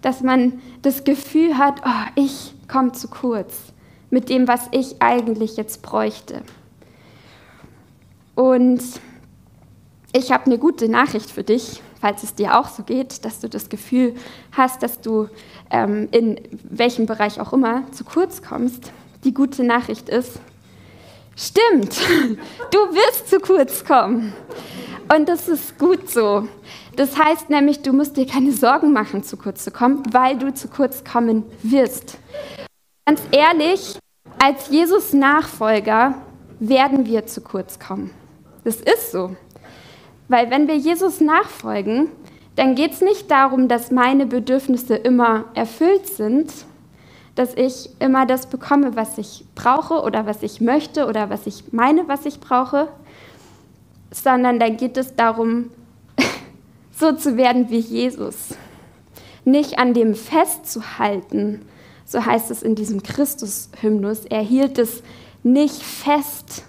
dass 0.00 0.22
man 0.22 0.60
das 0.80 1.04
Gefühl 1.04 1.58
hat, 1.58 1.82
oh, 1.84 2.10
ich 2.14 2.54
komme 2.68 2.92
zu 2.92 3.08
kurz 3.08 3.54
mit 4.10 4.30
dem, 4.30 4.48
was 4.48 4.68
ich 4.72 5.00
eigentlich 5.00 5.58
jetzt 5.58 5.82
bräuchte. 5.82 6.40
Und 8.34 8.82
ich 10.14 10.32
habe 10.32 10.46
eine 10.46 10.58
gute 10.58 10.88
Nachricht 10.88 11.30
für 11.30 11.44
dich, 11.44 11.82
falls 12.02 12.24
es 12.24 12.34
dir 12.34 12.58
auch 12.58 12.68
so 12.68 12.82
geht, 12.82 13.24
dass 13.24 13.38
du 13.38 13.48
das 13.48 13.68
Gefühl 13.68 14.16
hast, 14.50 14.82
dass 14.82 15.00
du 15.00 15.28
ähm, 15.70 16.08
in 16.10 16.40
welchem 16.64 17.06
Bereich 17.06 17.40
auch 17.40 17.52
immer 17.52 17.84
zu 17.92 18.02
kurz 18.02 18.42
kommst. 18.42 18.90
Die 19.22 19.32
gute 19.32 19.62
Nachricht 19.62 20.08
ist, 20.08 20.40
stimmt, 21.36 21.96
du 22.72 22.78
wirst 22.78 23.30
zu 23.30 23.38
kurz 23.38 23.84
kommen. 23.84 24.32
Und 25.14 25.28
das 25.28 25.48
ist 25.48 25.78
gut 25.78 26.10
so. 26.10 26.48
Das 26.96 27.16
heißt 27.16 27.50
nämlich, 27.50 27.82
du 27.82 27.92
musst 27.92 28.16
dir 28.16 28.26
keine 28.26 28.50
Sorgen 28.50 28.92
machen, 28.92 29.22
zu 29.22 29.36
kurz 29.36 29.62
zu 29.62 29.70
kommen, 29.70 30.02
weil 30.10 30.36
du 30.36 30.52
zu 30.52 30.66
kurz 30.66 31.04
kommen 31.04 31.44
wirst. 31.62 32.18
Ganz 33.06 33.22
ehrlich, 33.30 33.96
als 34.42 34.70
Jesus 34.70 35.12
Nachfolger 35.12 36.16
werden 36.58 37.06
wir 37.06 37.26
zu 37.26 37.42
kurz 37.42 37.78
kommen. 37.78 38.10
Das 38.64 38.76
ist 38.76 39.12
so. 39.12 39.36
Weil 40.28 40.50
wenn 40.50 40.68
wir 40.68 40.76
Jesus 40.76 41.20
nachfolgen, 41.20 42.08
dann 42.56 42.74
geht 42.74 42.92
es 42.92 43.00
nicht 43.00 43.30
darum, 43.30 43.68
dass 43.68 43.90
meine 43.90 44.26
Bedürfnisse 44.26 44.94
immer 44.94 45.46
erfüllt 45.54 46.06
sind, 46.06 46.52
dass 47.34 47.54
ich 47.54 47.90
immer 47.98 48.26
das 48.26 48.46
bekomme, 48.46 48.94
was 48.94 49.16
ich 49.16 49.44
brauche 49.54 50.02
oder 50.02 50.26
was 50.26 50.42
ich 50.42 50.60
möchte 50.60 51.06
oder 51.06 51.30
was 51.30 51.46
ich 51.46 51.72
meine, 51.72 52.06
was 52.08 52.26
ich 52.26 52.40
brauche, 52.40 52.88
sondern 54.10 54.58
dann 54.58 54.76
geht 54.76 54.98
es 54.98 55.16
darum, 55.16 55.70
so 56.92 57.12
zu 57.12 57.38
werden 57.38 57.70
wie 57.70 57.78
Jesus. 57.78 58.54
Nicht 59.44 59.78
an 59.78 59.94
dem 59.94 60.14
festzuhalten, 60.14 61.62
so 62.04 62.24
heißt 62.24 62.50
es 62.50 62.62
in 62.62 62.74
diesem 62.74 63.02
Christus-Hymnus. 63.02 64.26
Er 64.26 64.42
hielt 64.42 64.78
es 64.78 65.02
nicht 65.42 65.82
fest, 65.82 66.64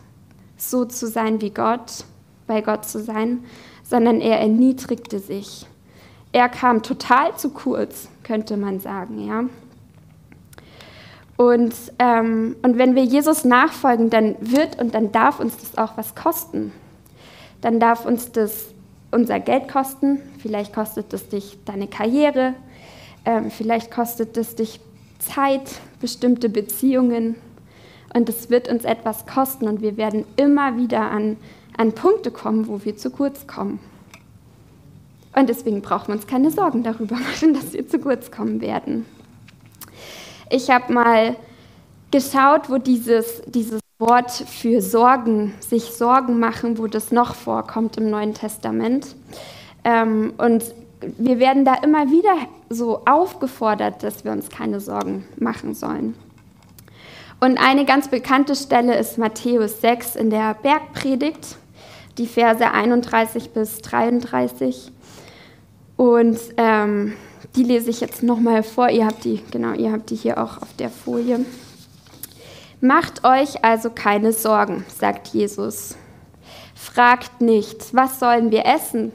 so 0.57 0.85
zu 0.85 1.07
sein 1.07 1.41
wie 1.41 1.49
Gott, 1.49 2.05
bei 2.47 2.61
Gott 2.61 2.85
zu 2.85 2.99
sein, 2.99 3.43
sondern 3.83 4.21
er 4.21 4.39
erniedrigte 4.39 5.19
sich. 5.19 5.65
Er 6.31 6.49
kam 6.49 6.81
total 6.81 7.35
zu 7.35 7.49
kurz, 7.49 8.09
könnte 8.23 8.57
man 8.57 8.79
sagen, 8.79 9.27
ja. 9.27 9.43
Und, 11.35 11.73
ähm, 11.99 12.55
und 12.61 12.77
wenn 12.77 12.95
wir 12.95 13.03
Jesus 13.03 13.43
nachfolgen, 13.43 14.09
dann 14.09 14.35
wird 14.39 14.79
und 14.79 14.93
dann 14.93 15.11
darf 15.11 15.39
uns 15.39 15.57
das 15.57 15.77
auch 15.77 15.97
was 15.97 16.15
kosten. 16.15 16.71
Dann 17.61 17.79
darf 17.79 18.05
uns 18.05 18.31
das 18.31 18.73
unser 19.11 19.39
Geld 19.39 19.67
kosten, 19.67 20.19
vielleicht 20.39 20.73
kostet 20.73 21.13
es 21.13 21.29
dich 21.29 21.57
deine 21.65 21.87
Karriere, 21.87 22.55
ähm, 23.25 23.51
vielleicht 23.51 23.91
kostet 23.91 24.35
es 24.37 24.55
dich 24.55 24.79
Zeit, 25.19 25.79
bestimmte 26.01 26.49
Beziehungen 26.49 27.35
und 28.13 28.27
es 28.27 28.49
wird 28.49 28.67
uns 28.67 28.85
etwas 28.85 29.25
kosten 29.25 29.67
und 29.67 29.81
wir 29.81 29.97
werden 29.97 30.25
immer 30.35 30.77
wieder 30.77 31.11
an 31.11 31.37
an 31.77 31.93
Punkte 31.93 32.31
kommen, 32.31 32.67
wo 32.67 32.83
wir 32.83 32.97
zu 32.97 33.09
kurz 33.09 33.47
kommen. 33.47 33.79
Und 35.35 35.49
deswegen 35.49 35.81
brauchen 35.81 36.09
wir 36.09 36.15
uns 36.15 36.27
keine 36.27 36.51
Sorgen 36.51 36.83
darüber 36.83 37.15
machen, 37.19 37.53
dass 37.53 37.73
wir 37.73 37.87
zu 37.87 37.99
kurz 37.99 38.31
kommen 38.31 38.61
werden. 38.61 39.05
Ich 40.49 40.69
habe 40.69 40.93
mal 40.93 41.35
geschaut, 42.11 42.69
wo 42.69 42.77
dieses, 42.77 43.41
dieses 43.47 43.79
Wort 43.97 44.31
für 44.31 44.81
Sorgen, 44.81 45.53
sich 45.59 45.85
Sorgen 45.85 46.39
machen, 46.39 46.77
wo 46.77 46.87
das 46.87 47.11
noch 47.11 47.35
vorkommt 47.35 47.97
im 47.97 48.09
Neuen 48.09 48.33
Testament. 48.33 49.15
Ähm, 49.83 50.33
und 50.37 50.63
wir 51.17 51.39
werden 51.39 51.65
da 51.65 51.75
immer 51.75 52.11
wieder 52.11 52.35
so 52.69 53.01
aufgefordert, 53.05 54.03
dass 54.03 54.23
wir 54.23 54.31
uns 54.31 54.49
keine 54.49 54.79
Sorgen 54.79 55.25
machen 55.37 55.73
sollen. 55.73 56.15
Und 57.39 57.57
eine 57.57 57.85
ganz 57.85 58.07
bekannte 58.07 58.55
Stelle 58.55 58.97
ist 58.97 59.17
Matthäus 59.17 59.81
6 59.81 60.15
in 60.15 60.29
der 60.29 60.53
Bergpredigt 60.53 61.57
die 62.17 62.27
Verse 62.27 62.69
31 62.69 63.51
bis 63.51 63.79
33. 63.79 64.91
Und 65.97 66.39
ähm, 66.57 67.13
die 67.55 67.63
lese 67.63 67.89
ich 67.89 68.01
jetzt 68.01 68.23
nochmal 68.23 68.63
vor. 68.63 68.89
Ihr 68.89 69.05
habt 69.05 69.23
die, 69.23 69.41
genau, 69.51 69.73
ihr 69.73 69.91
habt 69.91 70.09
die 70.09 70.15
hier 70.15 70.37
auch 70.37 70.61
auf 70.61 70.73
der 70.77 70.89
Folie. 70.89 71.45
Macht 72.81 73.23
euch 73.23 73.63
also 73.63 73.89
keine 73.89 74.33
Sorgen, 74.33 74.85
sagt 74.87 75.29
Jesus. 75.29 75.95
Fragt 76.75 77.41
nicht, 77.41 77.93
was 77.93 78.19
sollen 78.19 78.51
wir 78.51 78.65
essen? 78.65 79.13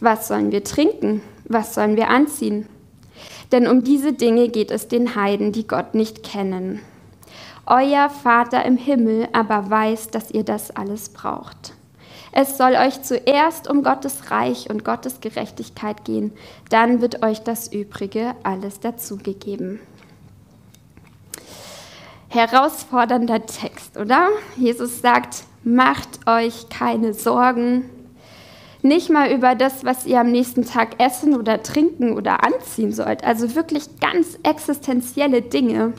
Was 0.00 0.28
sollen 0.28 0.52
wir 0.52 0.64
trinken? 0.64 1.20
Was 1.44 1.74
sollen 1.74 1.96
wir 1.96 2.08
anziehen? 2.08 2.66
Denn 3.52 3.66
um 3.66 3.84
diese 3.84 4.12
Dinge 4.12 4.48
geht 4.48 4.70
es 4.70 4.88
den 4.88 5.16
Heiden, 5.16 5.52
die 5.52 5.66
Gott 5.66 5.94
nicht 5.94 6.22
kennen. 6.22 6.80
Euer 7.66 8.08
Vater 8.08 8.64
im 8.64 8.76
Himmel 8.76 9.28
aber 9.32 9.68
weiß, 9.68 10.08
dass 10.08 10.30
ihr 10.30 10.44
das 10.44 10.70
alles 10.70 11.10
braucht. 11.10 11.74
Es 12.32 12.56
soll 12.56 12.74
euch 12.74 13.02
zuerst 13.02 13.68
um 13.68 13.82
Gottes 13.82 14.30
Reich 14.30 14.70
und 14.70 14.84
Gottes 14.84 15.20
Gerechtigkeit 15.20 16.04
gehen, 16.04 16.32
dann 16.68 17.00
wird 17.00 17.22
euch 17.24 17.42
das 17.42 17.72
Übrige 17.72 18.34
alles 18.42 18.80
dazugegeben. 18.80 19.80
Herausfordernder 22.28 23.44
Text, 23.46 23.96
oder? 23.96 24.28
Jesus 24.56 25.00
sagt, 25.00 25.44
macht 25.64 26.28
euch 26.28 26.68
keine 26.68 27.12
Sorgen, 27.12 27.90
nicht 28.82 29.10
mal 29.10 29.30
über 29.30 29.54
das, 29.54 29.84
was 29.84 30.06
ihr 30.06 30.20
am 30.20 30.30
nächsten 30.30 30.64
Tag 30.64 31.00
essen 31.02 31.36
oder 31.36 31.62
trinken 31.62 32.16
oder 32.16 32.44
anziehen 32.44 32.92
sollt. 32.92 33.24
Also 33.24 33.54
wirklich 33.54 34.00
ganz 34.00 34.38
existenzielle 34.42 35.42
Dinge, 35.42 35.92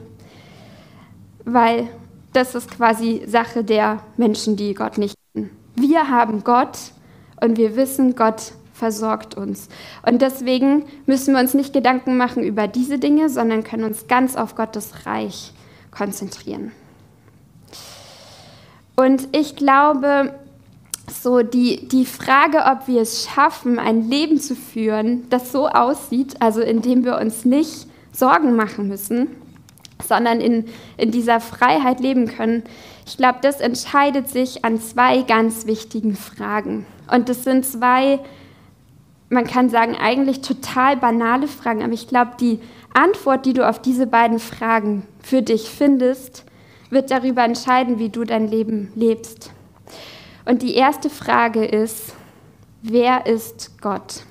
weil 1.45 1.87
das 2.33 2.55
ist 2.55 2.71
quasi 2.71 3.23
Sache 3.27 3.63
der 3.63 4.01
Menschen, 4.17 4.55
die 4.55 4.73
Gott 4.73 4.97
nicht. 4.97 5.20
Wir 5.81 6.09
haben 6.09 6.43
Gott 6.43 6.77
und 7.41 7.57
wir 7.57 7.75
wissen, 7.75 8.15
Gott 8.15 8.53
versorgt 8.73 9.35
uns. 9.35 9.67
Und 10.05 10.21
deswegen 10.21 10.85
müssen 11.05 11.33
wir 11.33 11.41
uns 11.41 11.53
nicht 11.53 11.73
Gedanken 11.73 12.17
machen 12.17 12.43
über 12.43 12.67
diese 12.67 12.99
Dinge, 12.99 13.29
sondern 13.29 13.63
können 13.63 13.83
uns 13.83 14.07
ganz 14.07 14.35
auf 14.35 14.55
Gottes 14.55 15.05
Reich 15.05 15.53
konzentrieren. 15.91 16.71
Und 18.95 19.27
ich 19.31 19.55
glaube, 19.55 20.33
so 21.11 21.41
die, 21.41 21.87
die 21.87 22.05
Frage, 22.05 22.59
ob 22.65 22.87
wir 22.87 23.01
es 23.01 23.25
schaffen, 23.25 23.79
ein 23.79 24.09
Leben 24.09 24.39
zu 24.39 24.55
führen, 24.55 25.29
das 25.29 25.51
so 25.51 25.67
aussieht, 25.67 26.35
also 26.39 26.61
indem 26.61 27.03
wir 27.03 27.17
uns 27.17 27.45
nicht 27.45 27.87
Sorgen 28.11 28.55
machen 28.55 28.87
müssen, 28.87 29.27
sondern 30.03 30.39
in, 30.39 30.65
in 30.97 31.11
dieser 31.11 31.39
Freiheit 31.39 31.99
leben 31.99 32.27
können, 32.27 32.63
ich 33.05 33.17
glaube, 33.17 33.39
das 33.41 33.59
entscheidet 33.59 34.29
sich 34.29 34.63
an 34.63 34.79
zwei 34.79 35.23
ganz 35.23 35.65
wichtigen 35.65 36.15
Fragen. 36.15 36.85
Und 37.11 37.29
das 37.29 37.43
sind 37.43 37.65
zwei, 37.65 38.19
man 39.29 39.45
kann 39.45 39.69
sagen, 39.69 39.95
eigentlich 39.95 40.41
total 40.41 40.97
banale 40.97 41.47
Fragen, 41.47 41.83
aber 41.83 41.93
ich 41.93 42.07
glaube, 42.07 42.31
die 42.39 42.59
Antwort, 42.93 43.45
die 43.45 43.53
du 43.53 43.67
auf 43.67 43.81
diese 43.81 44.07
beiden 44.07 44.39
Fragen 44.39 45.03
für 45.21 45.41
dich 45.41 45.69
findest, 45.69 46.45
wird 46.89 47.09
darüber 47.09 47.43
entscheiden, 47.43 47.99
wie 47.99 48.09
du 48.09 48.23
dein 48.23 48.47
Leben 48.47 48.91
lebst. 48.95 49.51
Und 50.45 50.61
die 50.61 50.75
erste 50.75 51.09
Frage 51.09 51.65
ist, 51.65 52.13
wer 52.81 53.25
ist 53.25 53.81
Gott? 53.81 54.23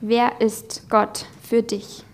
Wer 0.00 0.40
ist 0.40 0.88
Gott 0.90 1.26
für 1.42 1.62
dich? 1.62 2.05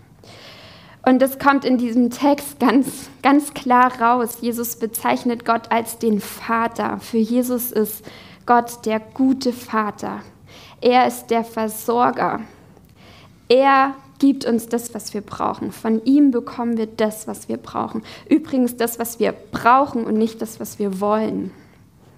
Und 1.05 1.21
das 1.21 1.37
kommt 1.37 1.65
in 1.65 1.77
diesem 1.77 2.09
Text 2.09 2.59
ganz, 2.59 3.09
ganz 3.21 3.53
klar 3.53 4.01
raus. 4.01 4.37
Jesus 4.39 4.77
bezeichnet 4.77 5.45
Gott 5.45 5.69
als 5.69 5.99
den 5.99 6.21
Vater. 6.21 6.97
Für 6.99 7.17
Jesus 7.17 7.71
ist 7.71 8.05
Gott 8.45 8.85
der 8.85 8.99
gute 8.99 9.51
Vater. 9.51 10.21
Er 10.79 11.05
ist 11.05 11.27
der 11.27 11.43
Versorger. 11.43 12.39
Er 13.49 13.95
gibt 14.19 14.45
uns 14.45 14.69
das, 14.69 14.93
was 14.93 15.13
wir 15.13 15.19
brauchen. 15.19 15.73
Von 15.73 16.03
ihm 16.05 16.31
bekommen 16.31 16.77
wir 16.77 16.87
das, 16.87 17.27
was 17.27 17.49
wir 17.49 17.57
brauchen. 17.57 18.03
Übrigens 18.29 18.77
das, 18.77 18.97
was 18.97 19.19
wir 19.19 19.33
brauchen 19.33 20.05
und 20.05 20.13
nicht 20.13 20.41
das, 20.41 20.61
was 20.61 20.79
wir 20.79 21.01
wollen. 21.01 21.51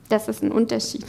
Das 0.10 0.28
ist 0.28 0.44
ein 0.44 0.52
Unterschied. 0.52 1.06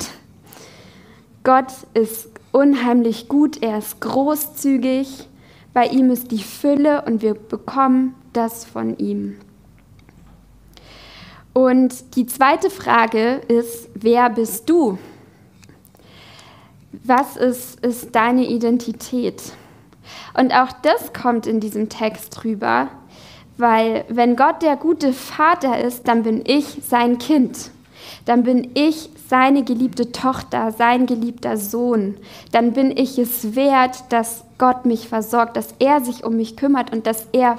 Gott 1.44 1.72
ist 1.92 2.30
unheimlich 2.50 3.28
gut, 3.28 3.62
er 3.62 3.78
ist 3.78 4.00
großzügig, 4.00 5.28
bei 5.76 5.88
ihm 5.88 6.10
ist 6.10 6.30
die 6.30 6.42
Fülle 6.42 7.02
und 7.02 7.20
wir 7.20 7.34
bekommen 7.34 8.14
das 8.32 8.64
von 8.64 8.96
ihm. 8.96 9.36
Und 11.52 12.16
die 12.16 12.24
zweite 12.24 12.70
Frage 12.70 13.42
ist, 13.48 13.90
wer 13.92 14.30
bist 14.30 14.70
du? 14.70 14.96
Was 17.04 17.36
ist, 17.36 17.84
ist 17.84 18.14
deine 18.14 18.46
Identität? 18.46 19.52
Und 20.32 20.50
auch 20.54 20.72
das 20.80 21.12
kommt 21.12 21.46
in 21.46 21.60
diesem 21.60 21.90
Text 21.90 22.42
rüber, 22.42 22.88
weil 23.58 24.06
wenn 24.08 24.34
Gott 24.34 24.62
der 24.62 24.76
gute 24.76 25.12
Vater 25.12 25.78
ist, 25.78 26.08
dann 26.08 26.22
bin 26.22 26.42
ich 26.46 26.78
sein 26.88 27.18
Kind. 27.18 27.70
Dann 28.24 28.44
bin 28.44 28.70
ich 28.72 29.10
seine 29.28 29.64
geliebte 29.64 30.12
Tochter, 30.12 30.72
sein 30.72 31.06
geliebter 31.06 31.56
Sohn. 31.56 32.16
Dann 32.52 32.72
bin 32.72 32.96
ich 32.96 33.18
es 33.18 33.54
wert, 33.54 34.04
dass 34.10 34.44
Gott 34.58 34.86
mich 34.86 35.08
versorgt, 35.08 35.56
dass 35.56 35.74
er 35.78 36.00
sich 36.00 36.24
um 36.24 36.36
mich 36.36 36.56
kümmert 36.56 36.92
und 36.92 37.06
dass 37.06 37.26
er 37.32 37.58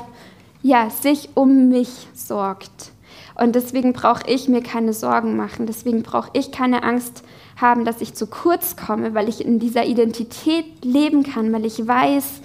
ja, 0.63 0.89
sich 0.89 1.29
um 1.36 1.69
mich 1.69 2.07
sorgt. 2.13 2.91
Und 3.36 3.55
deswegen 3.55 3.93
brauche 3.93 4.27
ich 4.27 4.47
mir 4.47 4.62
keine 4.62 4.93
Sorgen 4.93 5.36
machen. 5.36 5.67
Deswegen 5.67 6.03
brauche 6.03 6.29
ich 6.33 6.51
keine 6.51 6.83
Angst 6.83 7.24
haben, 7.55 7.86
dass 7.86 8.01
ich 8.01 8.13
zu 8.13 8.27
kurz 8.27 8.75
komme, 8.75 9.13
weil 9.13 9.29
ich 9.29 9.43
in 9.43 9.59
dieser 9.59 9.86
Identität 9.86 10.65
leben 10.83 11.24
kann, 11.24 11.53
weil 11.53 11.65
ich 11.65 11.88
weiß, 11.88 12.41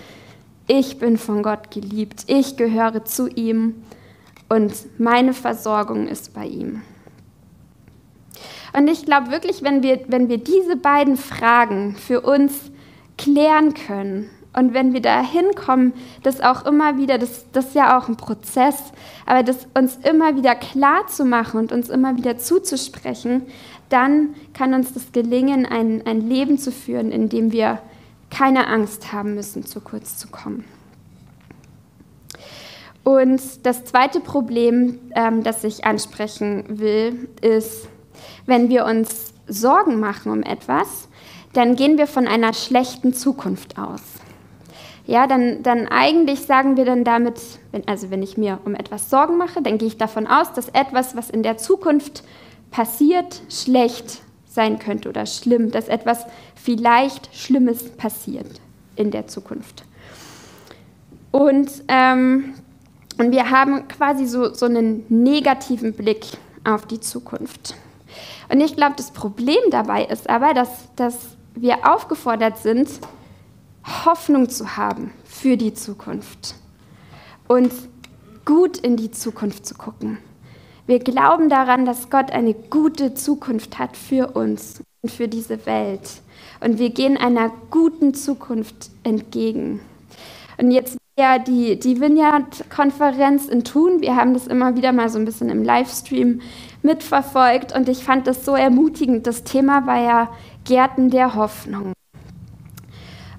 ich 0.69 0.99
bin 0.99 1.19
von 1.19 1.43
Gott 1.43 1.71
geliebt, 1.71 2.25
ich 2.29 2.57
gehöre 2.57 3.05
zu 3.05 3.29
ihm 3.29 3.83
und 4.49 4.73
meine 4.99 5.35
Versorgung 5.35 6.07
ist 6.07 6.35
bei 6.35 6.47
ihm. 6.47 6.83
Und 8.73 8.89
ich 8.89 9.05
glaube 9.05 9.31
wirklich, 9.31 9.63
wenn 9.63 9.83
wir, 9.83 10.01
wenn 10.09 10.29
wir 10.29 10.39
diese 10.39 10.77
beiden 10.77 11.17
Fragen 11.17 11.95
für 11.97 12.21
uns 12.23 12.53
klären 13.19 13.75
können 13.75 14.31
und 14.55 14.75
wenn 14.75 14.93
wir 14.93 15.03
da 15.03 15.23
hinkommen, 15.23 15.93
das 16.23 16.41
auch 16.41 16.65
immer 16.65 16.97
wieder, 16.97 17.19
das, 17.19 17.47
das 17.53 17.67
ist 17.67 17.75
ja 17.75 17.99
auch 17.99 18.09
ein 18.09 18.17
Prozess, 18.17 18.77
aber 19.27 19.43
das 19.43 19.67
uns 19.75 19.99
immer 20.03 20.37
wieder 20.37 20.55
klar 20.55 21.07
zu 21.07 21.25
machen 21.25 21.61
und 21.61 21.73
uns 21.73 21.89
immer 21.89 22.17
wieder 22.17 22.39
zuzusprechen, 22.39 23.43
dann 23.89 24.35
kann 24.55 24.73
uns 24.73 24.95
das 24.95 25.13
gelingen, 25.13 25.67
ein, 25.67 26.07
ein 26.07 26.27
Leben 26.27 26.57
zu 26.57 26.73
führen, 26.73 27.13
in 27.13 27.29
dem 27.29 27.53
wir 27.53 27.79
keine 28.31 28.67
Angst 28.69 29.13
haben 29.13 29.35
müssen, 29.35 29.67
zu 29.67 29.81
kurz 29.81 30.17
zu 30.17 30.29
kommen. 30.29 30.65
Und 33.05 33.67
das 33.67 33.85
zweite 33.85 34.21
Problem, 34.21 34.99
ähm, 35.15 35.43
das 35.43 35.65
ich 35.65 35.85
ansprechen 35.85 36.65
will, 36.69 37.29
ist, 37.43 37.89
wenn 38.47 38.69
wir 38.69 38.85
uns 38.85 39.33
Sorgen 39.47 40.01
machen 40.01 40.33
um 40.33 40.43
etwas, 40.43 41.09
dann 41.53 41.77
gehen 41.77 41.99
wir 41.99 42.07
von 42.07 42.27
einer 42.27 42.55
schlechten 42.55 43.13
Zukunft 43.13 43.79
aus. 43.79 44.03
Ja, 45.07 45.27
dann, 45.27 45.63
dann 45.63 45.89
eigentlich 45.89 46.43
sagen 46.43 46.77
wir 46.77 46.85
dann 46.85 47.05
damit, 47.05 47.41
wenn, 47.73 47.87
also 47.89 48.11
wenn 48.11 48.23
ich 48.23 48.37
mir 48.37 48.59
um 48.65 48.75
etwas 48.75 49.11
Sorgen 49.11 49.37
mache, 49.37 49.61
dann 49.61 49.79
gehe 49.79 49.89
ich 49.89 49.99
davon 49.99 50.27
aus, 50.27 50.53
dass 50.53 50.69
etwas, 50.69 51.17
was 51.17 51.29
in 51.29 51.43
der 51.43 51.59
Zukunft 51.59 52.23
passiert, 52.71 53.43
schlecht 53.51 54.23
sein 54.47 54.79
könnte 54.79 55.09
oder 55.09 55.27
schlimm, 55.27 55.71
dass 55.71 55.89
etwas 55.89 56.25
vielleicht 56.55 57.35
Schlimmes 57.35 57.91
passiert 57.91 58.61
in 58.97 59.11
der 59.11 59.27
Zukunft. 59.27 59.85
Und, 61.33 61.71
ähm, 61.89 62.55
und 63.19 63.33
wir 63.33 63.51
haben 63.51 63.89
quasi 63.89 64.27
so, 64.27 64.55
so 64.55 64.67
einen 64.67 65.05
negativen 65.09 65.95
Blick 65.95 66.27
auf 66.65 66.87
die 66.87 67.01
Zukunft. 67.01 67.75
Und 68.53 68.61
ich 68.61 68.77
glaube, 68.77 68.95
das 68.97 69.11
Problem 69.13 69.61
dabei 69.71 70.05
ist 70.05 70.29
aber, 70.29 70.53
dass, 70.53 70.95
dass 70.95 71.37
wir 71.55 71.91
aufgefordert 71.91 72.59
sind, 72.59 72.89
Hoffnung 74.05 74.51
zu 74.51 74.77
haben 74.77 75.13
für 75.25 75.57
die 75.57 75.73
Zukunft 75.73 76.55
und 77.49 77.73
gut 78.45 78.77
in 78.77 78.97
die 78.97 79.11
Zukunft 79.11 79.65
zu 79.65 79.75
gucken. 79.75 80.19
Wir 80.87 80.99
glauben 80.99 81.49
daran, 81.49 81.87
dass 81.87 82.11
Gott 82.11 82.31
eine 82.31 82.53
gute 82.53 83.15
Zukunft 83.15 83.79
hat 83.79 83.97
für 83.97 84.29
uns 84.29 84.83
und 85.01 85.11
für 85.11 85.29
diese 85.29 85.65
Welt. 85.65 86.21
Und 86.61 86.79
wir 86.79 86.91
gehen 86.91 87.17
einer 87.17 87.51
guten 87.71 88.13
Zukunft 88.13 88.91
entgegen. 89.03 89.81
Und 90.59 90.73
jetzt 90.73 90.99
ja 91.19 91.39
die, 91.39 91.79
die 91.79 92.01
Vineyard-Konferenz 92.01 93.47
in 93.47 93.65
Thun. 93.65 94.01
Wir 94.01 94.17
haben 94.17 94.33
das 94.35 94.47
immer 94.47 94.77
wieder 94.77 94.93
mal 94.93 95.09
so 95.09 95.19
ein 95.19 95.25
bisschen 95.25 95.51
im 95.51 95.63
Livestream 95.63 96.41
mitverfolgt 96.83 97.75
und 97.75 97.89
ich 97.89 98.05
fand 98.05 98.27
das 98.27 98.45
so 98.45 98.55
ermutigend. 98.55 99.27
Das 99.27 99.45
Thema 99.45 99.87
war 99.87 100.01
ja 100.03 100.29
Gärten 100.65 101.11
der 101.11 101.35
Hoffnung. 101.35 101.93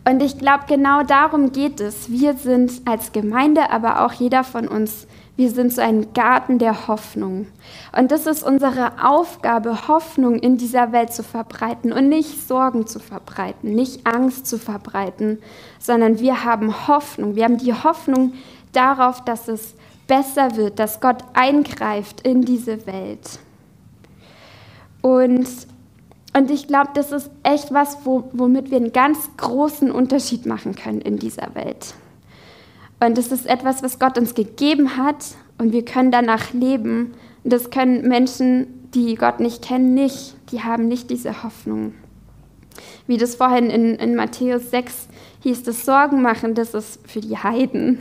Und 0.05 0.21
ich 0.21 0.37
glaube, 0.37 0.65
genau 0.67 1.03
darum 1.03 1.51
geht 1.53 1.79
es. 1.79 2.11
Wir 2.11 2.33
sind 2.33 2.81
als 2.85 3.13
Gemeinde, 3.13 3.69
aber 3.71 4.05
auch 4.05 4.11
jeder 4.11 4.43
von 4.43 4.67
uns, 4.67 5.07
wir 5.37 5.49
sind 5.49 5.71
so 5.71 5.81
ein 5.81 6.13
Garten 6.13 6.59
der 6.59 6.87
Hoffnung. 6.87 7.47
Und 7.97 8.11
das 8.11 8.27
ist 8.27 8.43
unsere 8.43 9.03
Aufgabe, 9.03 9.87
Hoffnung 9.87 10.35
in 10.39 10.57
dieser 10.57 10.91
Welt 10.91 11.13
zu 11.13 11.23
verbreiten 11.23 11.93
und 11.93 12.09
nicht 12.09 12.47
Sorgen 12.47 12.85
zu 12.85 12.99
verbreiten, 12.99 13.73
nicht 13.73 14.05
Angst 14.05 14.45
zu 14.45 14.59
verbreiten, 14.59 15.39
sondern 15.79 16.19
wir 16.19 16.43
haben 16.43 16.87
Hoffnung. 16.87 17.35
Wir 17.35 17.45
haben 17.45 17.57
die 17.57 17.73
Hoffnung 17.73 18.33
darauf, 18.73 19.23
dass 19.23 19.47
es 19.47 19.73
besser 20.13 20.57
wird, 20.57 20.77
dass 20.77 20.99
Gott 20.99 21.23
eingreift 21.33 22.21
in 22.21 22.43
diese 22.43 22.85
Welt. 22.85 23.39
Und 25.01 25.47
und 26.35 26.49
ich 26.49 26.67
glaube, 26.67 26.89
das 26.95 27.11
ist 27.11 27.29
echt 27.43 27.71
was, 27.73 27.97
wo, 28.05 28.27
womit 28.31 28.71
wir 28.71 28.77
einen 28.77 28.91
ganz 28.91 29.29
großen 29.37 29.91
Unterschied 29.91 30.47
machen 30.47 30.75
können 30.75 31.01
in 31.01 31.17
dieser 31.17 31.53
Welt. 31.53 31.93
Und 32.99 33.19
das 33.19 33.31
ist 33.31 33.45
etwas, 33.45 33.83
was 33.83 33.99
Gott 33.99 34.17
uns 34.17 34.33
gegeben 34.33 34.97
hat 34.97 35.35
und 35.59 35.73
wir 35.73 35.85
können 35.85 36.09
danach 36.09 36.51
leben. 36.53 37.13
Und 37.43 37.53
das 37.53 37.69
können 37.69 38.07
Menschen, 38.07 38.89
die 38.95 39.13
Gott 39.13 39.39
nicht 39.39 39.61
kennen, 39.63 39.93
nicht. 39.93 40.35
Die 40.51 40.63
haben 40.63 40.87
nicht 40.87 41.11
diese 41.11 41.43
Hoffnung. 41.43 41.93
Wie 43.05 43.17
das 43.17 43.35
vorhin 43.35 43.69
in, 43.69 43.95
in 43.95 44.15
Matthäus 44.15 44.71
6 44.71 45.07
hieß, 45.41 45.63
das 45.63 45.85
Sorgen 45.85 46.23
machen, 46.23 46.55
das 46.55 46.73
ist 46.73 46.99
für 47.07 47.21
die 47.21 47.37
Heiden. 47.37 47.99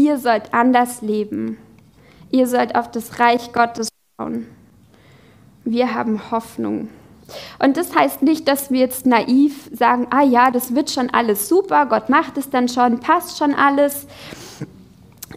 Ihr 0.00 0.16
sollt 0.16 0.54
anders 0.54 1.02
leben. 1.02 1.58
Ihr 2.30 2.46
sollt 2.46 2.74
auf 2.74 2.90
das 2.90 3.18
Reich 3.18 3.52
Gottes 3.52 3.90
schauen. 4.16 4.46
Wir 5.62 5.94
haben 5.94 6.30
Hoffnung. 6.30 6.88
Und 7.62 7.76
das 7.76 7.94
heißt 7.94 8.22
nicht, 8.22 8.48
dass 8.48 8.70
wir 8.70 8.80
jetzt 8.80 9.04
naiv 9.04 9.68
sagen, 9.74 10.06
ah 10.08 10.22
ja, 10.22 10.50
das 10.50 10.74
wird 10.74 10.90
schon 10.90 11.10
alles 11.10 11.50
super, 11.50 11.84
Gott 11.84 12.08
macht 12.08 12.38
es 12.38 12.48
dann 12.48 12.66
schon, 12.68 13.00
passt 13.00 13.36
schon 13.36 13.54
alles. 13.54 14.06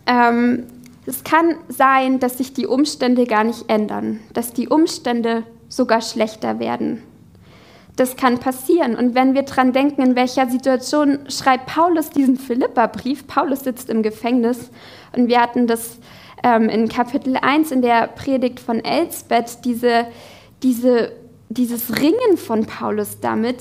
Ähm, 0.06 0.68
es 1.06 1.26
kann 1.26 1.56
sein, 1.68 2.22
dass 2.22 2.38
sich 2.38 2.54
die 2.54 2.66
Umstände 2.66 3.26
gar 3.26 3.44
nicht 3.44 3.70
ändern, 3.70 4.22
dass 4.32 4.54
die 4.54 4.70
Umstände 4.70 5.44
sogar 5.68 6.02
schlechter 6.02 6.60
werden. 6.60 7.04
Das 7.96 8.16
kann 8.16 8.40
passieren. 8.40 8.96
Und 8.96 9.14
wenn 9.14 9.36
wir 9.36 9.44
daran 9.44 9.72
denken, 9.72 10.02
in 10.02 10.16
welcher 10.16 10.50
Situation 10.50 11.20
schreibt 11.30 11.68
Paulus 11.68 12.10
diesen 12.10 12.38
Philippa-Brief, 12.38 13.28
Paulus 13.28 13.62
sitzt 13.62 13.90
im 13.90 14.02
Gefängnis 14.02 14.72
und 15.16 15.28
wir 15.28 15.40
hatten 15.40 15.68
das 15.68 16.00
ähm, 16.44 16.70
in 16.70 16.90
Kapitel 16.90 17.38
1 17.38 17.72
in 17.72 17.82
der 17.82 18.08
Predigt 18.08 18.60
von 18.60 18.84
Elsbeth, 18.84 19.64
diese, 19.64 20.08
diese 20.64 21.12
dieses 21.54 22.00
Ringen 22.00 22.38
von 22.38 22.66
Paulus 22.66 23.20
damit, 23.20 23.58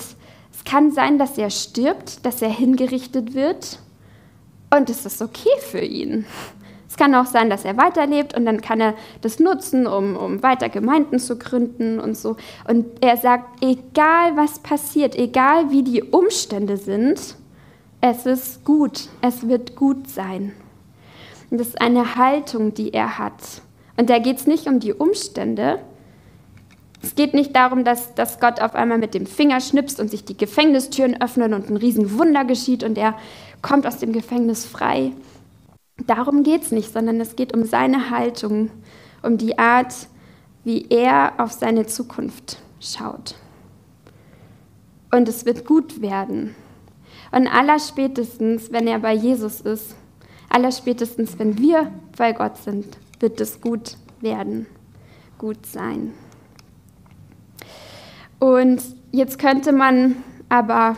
es 0.52 0.64
kann 0.64 0.92
sein, 0.92 1.18
dass 1.18 1.38
er 1.38 1.50
stirbt, 1.50 2.24
dass 2.24 2.42
er 2.42 2.50
hingerichtet 2.50 3.34
wird 3.34 3.78
und 4.74 4.90
es 4.90 5.06
ist 5.06 5.22
okay 5.22 5.58
für 5.60 5.80
ihn. 5.80 6.26
Es 6.92 6.98
kann 6.98 7.14
auch 7.14 7.24
sein, 7.24 7.48
dass 7.48 7.64
er 7.64 7.78
weiterlebt 7.78 8.36
und 8.36 8.44
dann 8.44 8.60
kann 8.60 8.78
er 8.78 8.92
das 9.22 9.40
nutzen, 9.40 9.86
um, 9.86 10.14
um 10.14 10.42
weiter 10.42 10.68
Gemeinden 10.68 11.18
zu 11.18 11.38
gründen 11.38 11.98
und 11.98 12.18
so. 12.18 12.36
Und 12.68 12.84
er 13.00 13.16
sagt, 13.16 13.64
egal 13.64 14.36
was 14.36 14.58
passiert, 14.58 15.16
egal 15.16 15.70
wie 15.70 15.84
die 15.84 16.02
Umstände 16.02 16.76
sind, 16.76 17.36
es 18.02 18.26
ist 18.26 18.62
gut, 18.66 19.08
es 19.22 19.48
wird 19.48 19.74
gut 19.74 20.06
sein. 20.10 20.52
Und 21.50 21.60
das 21.60 21.68
ist 21.68 21.80
eine 21.80 22.16
Haltung, 22.16 22.74
die 22.74 22.92
er 22.92 23.18
hat. 23.18 23.40
Und 23.96 24.10
da 24.10 24.18
geht 24.18 24.36
es 24.36 24.46
nicht 24.46 24.66
um 24.66 24.78
die 24.78 24.92
Umstände, 24.92 25.78
es 27.00 27.14
geht 27.14 27.32
nicht 27.32 27.56
darum, 27.56 27.84
dass, 27.84 28.14
dass 28.14 28.38
Gott 28.38 28.60
auf 28.60 28.74
einmal 28.74 28.98
mit 28.98 29.14
dem 29.14 29.24
Finger 29.24 29.62
schnipst 29.62 29.98
und 29.98 30.10
sich 30.10 30.26
die 30.26 30.36
Gefängnistüren 30.36 31.22
öffnen 31.22 31.54
und 31.54 31.70
ein 31.70 31.78
Riesenwunder 31.78 32.44
geschieht 32.44 32.84
und 32.84 32.98
er 32.98 33.14
kommt 33.62 33.86
aus 33.86 33.96
dem 33.96 34.12
Gefängnis 34.12 34.66
frei. 34.66 35.12
Darum 36.06 36.42
geht 36.42 36.62
es 36.62 36.72
nicht, 36.72 36.92
sondern 36.92 37.20
es 37.20 37.36
geht 37.36 37.54
um 37.54 37.64
seine 37.64 38.10
Haltung, 38.10 38.70
um 39.22 39.38
die 39.38 39.58
Art, 39.58 39.94
wie 40.64 40.86
er 40.88 41.34
auf 41.38 41.52
seine 41.52 41.86
Zukunft 41.86 42.58
schaut. 42.80 43.34
Und 45.10 45.28
es 45.28 45.44
wird 45.44 45.66
gut 45.66 46.00
werden. 46.00 46.54
Und 47.30 47.46
allerspätestens, 47.46 48.72
wenn 48.72 48.86
er 48.86 48.98
bei 48.98 49.14
Jesus 49.14 49.60
ist, 49.60 49.94
allerspätestens, 50.48 51.38
wenn 51.38 51.58
wir 51.58 51.90
bei 52.16 52.32
Gott 52.32 52.56
sind, 52.58 52.98
wird 53.20 53.40
es 53.40 53.60
gut 53.60 53.96
werden, 54.20 54.66
gut 55.38 55.64
sein. 55.66 56.12
Und 58.38 58.82
jetzt 59.12 59.38
könnte 59.38 59.72
man 59.72 60.16
aber, 60.48 60.96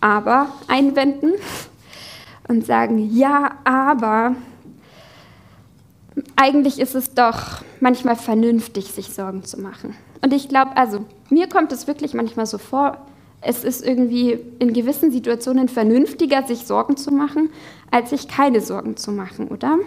aber 0.00 0.48
einwenden 0.66 1.34
und 2.54 2.66
sagen, 2.66 3.10
ja, 3.12 3.58
aber 3.64 4.36
eigentlich 6.36 6.78
ist 6.78 6.94
es 6.94 7.14
doch 7.14 7.62
manchmal 7.80 8.16
vernünftig, 8.16 8.92
sich 8.92 9.12
Sorgen 9.12 9.44
zu 9.44 9.60
machen. 9.60 9.96
Und 10.22 10.32
ich 10.32 10.48
glaube, 10.48 10.76
also 10.76 11.04
mir 11.30 11.48
kommt 11.48 11.72
es 11.72 11.86
wirklich 11.86 12.14
manchmal 12.14 12.46
so 12.46 12.58
vor, 12.58 12.98
es 13.40 13.64
ist 13.64 13.84
irgendwie 13.84 14.38
in 14.58 14.72
gewissen 14.72 15.10
Situationen 15.10 15.68
vernünftiger, 15.68 16.44
sich 16.44 16.64
Sorgen 16.64 16.96
zu 16.96 17.10
machen, 17.10 17.50
als 17.90 18.10
sich 18.10 18.28
keine 18.28 18.60
Sorgen 18.60 18.96
zu 18.96 19.12
machen, 19.12 19.48
oder? 19.48 19.78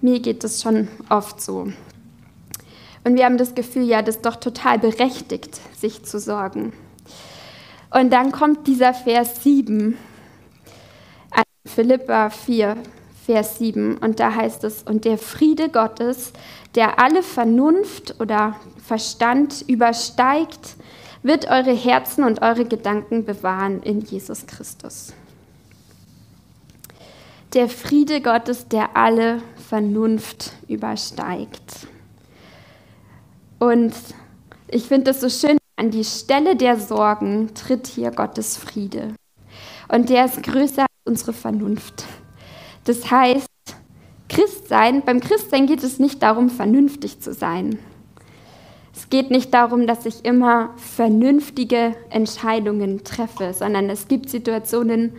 Mir 0.00 0.18
geht 0.20 0.42
es 0.42 0.62
schon 0.62 0.88
oft 1.10 1.40
so. 1.40 1.68
Und 3.04 3.16
wir 3.16 3.24
haben 3.24 3.38
das 3.38 3.54
Gefühl, 3.54 3.84
ja, 3.84 4.02
das 4.02 4.16
ist 4.16 4.26
doch 4.26 4.36
total 4.36 4.78
berechtigt, 4.78 5.60
sich 5.78 6.02
zu 6.04 6.18
sorgen. 6.18 6.72
Und 7.92 8.12
dann 8.12 8.32
kommt 8.32 8.66
dieser 8.66 8.94
Vers 8.94 9.42
7, 9.42 9.96
Philippa 11.74 12.30
4, 12.30 12.76
Vers 13.26 13.58
7, 13.58 13.98
und 13.98 14.18
da 14.18 14.34
heißt 14.34 14.64
es, 14.64 14.82
und 14.82 15.04
der 15.04 15.18
Friede 15.18 15.68
Gottes, 15.68 16.32
der 16.74 16.98
alle 16.98 17.22
Vernunft 17.22 18.16
oder 18.20 18.56
Verstand 18.84 19.64
übersteigt, 19.68 20.76
wird 21.22 21.48
eure 21.48 21.72
Herzen 21.72 22.24
und 22.24 22.42
eure 22.42 22.64
Gedanken 22.64 23.24
bewahren 23.24 23.82
in 23.82 24.00
Jesus 24.00 24.46
Christus. 24.46 25.12
Der 27.52 27.68
Friede 27.68 28.20
Gottes, 28.20 28.68
der 28.68 28.96
alle 28.96 29.42
Vernunft 29.68 30.52
übersteigt. 30.66 31.86
Und 33.58 33.92
ich 34.68 34.84
finde 34.84 35.10
es 35.10 35.20
so 35.20 35.28
schön, 35.28 35.58
an 35.76 35.90
die 35.90 36.04
Stelle 36.04 36.56
der 36.56 36.78
Sorgen 36.78 37.54
tritt 37.54 37.86
hier 37.86 38.10
Gottes 38.10 38.56
Friede. 38.56 39.14
Und 39.88 40.08
der 40.08 40.26
ist 40.26 40.42
größer 40.42 40.86
unsere 41.04 41.32
Vernunft. 41.32 42.04
Das 42.84 43.10
heißt, 43.10 43.46
Christsein, 44.28 45.02
beim 45.04 45.20
Christsein 45.20 45.66
geht 45.66 45.82
es 45.82 45.98
nicht 45.98 46.22
darum, 46.22 46.50
vernünftig 46.50 47.20
zu 47.20 47.34
sein. 47.34 47.78
Es 48.94 49.08
geht 49.08 49.30
nicht 49.30 49.52
darum, 49.54 49.86
dass 49.86 50.06
ich 50.06 50.24
immer 50.24 50.70
vernünftige 50.76 51.96
Entscheidungen 52.10 53.02
treffe, 53.02 53.52
sondern 53.54 53.90
es 53.90 54.08
gibt 54.08 54.30
Situationen, 54.30 55.14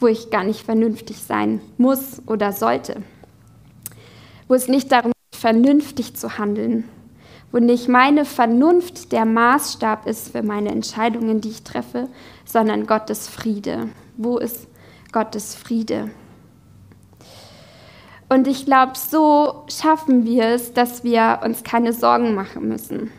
wo 0.00 0.06
ich 0.06 0.30
gar 0.30 0.44
nicht 0.44 0.62
vernünftig 0.62 1.18
sein 1.18 1.60
muss 1.78 2.22
oder 2.26 2.52
sollte. 2.52 3.02
Wo 4.48 4.54
es 4.54 4.68
nicht 4.68 4.90
darum 4.90 5.12
geht, 5.12 5.40
vernünftig 5.40 6.16
zu 6.16 6.38
handeln, 6.38 6.84
wo 7.52 7.58
nicht 7.58 7.88
meine 7.88 8.24
Vernunft 8.24 9.12
der 9.12 9.24
Maßstab 9.24 10.06
ist 10.06 10.32
für 10.32 10.42
meine 10.42 10.70
Entscheidungen, 10.70 11.40
die 11.40 11.50
ich 11.50 11.62
treffe, 11.62 12.08
sondern 12.44 12.86
Gottes 12.86 13.28
Friede. 13.28 13.88
Wo 14.16 14.38
ist 14.38 14.66
Gottes 15.16 15.54
Friede? 15.54 16.10
Und 18.28 18.46
ich 18.46 18.66
glaube, 18.66 18.92
so 18.96 19.64
schaffen 19.66 20.26
wir 20.26 20.44
es, 20.44 20.74
dass 20.74 21.04
wir 21.04 21.40
uns 21.42 21.64
keine 21.64 21.94
Sorgen 21.94 22.34
machen 22.34 22.68
müssen. 22.68 23.10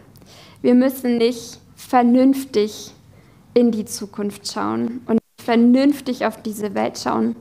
Wir 0.61 0.75
müssen 0.75 1.17
nicht 1.17 1.59
vernünftig 1.75 2.93
in 3.55 3.71
die 3.71 3.85
Zukunft 3.85 4.47
schauen 4.47 5.01
und 5.07 5.17
vernünftig 5.43 6.23
auf 6.27 6.39
diese 6.39 6.75
Welt 6.75 6.99
schauen, 6.99 7.35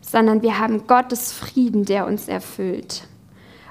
sondern 0.00 0.42
wir 0.42 0.58
haben 0.58 0.88
Gottes 0.88 1.32
Frieden, 1.32 1.84
der 1.84 2.08
uns 2.08 2.26
erfüllt. 2.26 3.06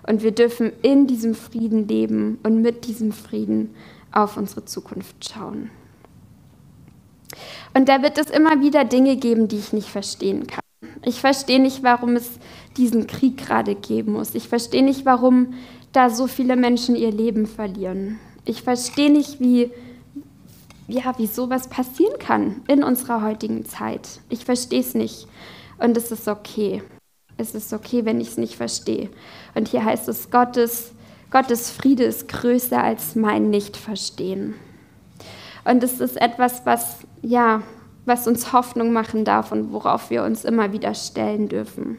Und 0.08 0.24
wir 0.24 0.32
dürfen 0.32 0.72
in 0.82 1.06
diesem 1.06 1.36
Frieden 1.36 1.86
leben 1.86 2.40
und 2.44 2.62
mit 2.62 2.88
diesem 2.88 3.12
Frieden 3.12 3.76
auf 4.14 4.38
unsere 4.38 4.64
Zukunft 4.64 5.34
schauen. 5.34 5.70
Und 7.74 7.90
da 7.90 8.02
wird 8.02 8.18
es 8.18 8.30
immer 8.30 8.62
wieder 8.62 8.86
Dinge 8.86 9.16
geben, 9.18 9.48
die 9.48 9.58
ich 9.58 9.74
nicht 9.74 9.90
verstehen 9.90 10.48
kann. 10.48 10.62
Ich 11.06 11.22
verstehe 11.22 11.62
nicht, 11.62 11.84
warum 11.84 12.16
es 12.16 12.40
diesen 12.78 13.08
Krieg 13.08 13.38
gerade 13.38 13.76
geben 13.76 14.14
muss. 14.14 14.36
Ich 14.36 14.48
verstehe 14.48 14.84
nicht, 14.84 15.06
warum 15.06 15.54
da 15.92 16.10
so 16.10 16.28
viele 16.28 16.56
Menschen 16.56 16.96
ihr 16.96 17.12
Leben 17.12 17.46
verlieren. 17.46 18.20
Ich 18.46 18.64
verstehe 18.64 19.12
nicht, 19.12 19.40
wie, 19.40 19.72
ja, 20.88 21.18
wie 21.18 21.28
sowas 21.28 21.68
passieren 21.68 22.18
kann 22.20 22.62
in 22.68 22.84
unserer 22.84 23.22
heutigen 23.22 23.66
Zeit. 23.66 24.20
Ich 24.30 24.46
verstehe 24.46 24.82
es 24.82 24.94
nicht. 24.94 25.28
Und 25.78 25.96
es 25.96 26.12
ist 26.12 26.28
okay 26.28 26.82
es 27.40 27.56
ist 27.56 27.74
okay, 27.74 28.06
wenn 28.06 28.20
ich 28.20 28.30
es 28.30 28.38
nicht 28.38 28.56
verstehe. 28.56 29.10
Und 29.56 29.70
hier 29.70 29.84
heißt 29.84 30.08
es, 30.10 30.30
Gottes, 30.30 30.92
Gottes 31.32 31.72
Friede 31.72 32.04
ist 32.04 32.28
größer 32.28 32.84
als 32.84 33.16
mein 33.16 33.50
Nicht-Verstehen. 33.50 34.56
Und 35.66 35.84
es 35.84 36.00
ist 36.00 36.20
etwas, 36.20 36.66
was, 36.66 36.98
ja, 37.22 37.62
was 38.06 38.28
uns 38.28 38.54
Hoffnung 38.54 38.92
machen 38.92 39.26
darf 39.26 39.52
und 39.52 39.72
worauf 39.72 40.10
wir 40.10 40.24
uns 40.24 40.46
immer 40.46 40.74
wieder 40.74 40.94
stellen 40.94 41.48
dürfen. 41.48 41.98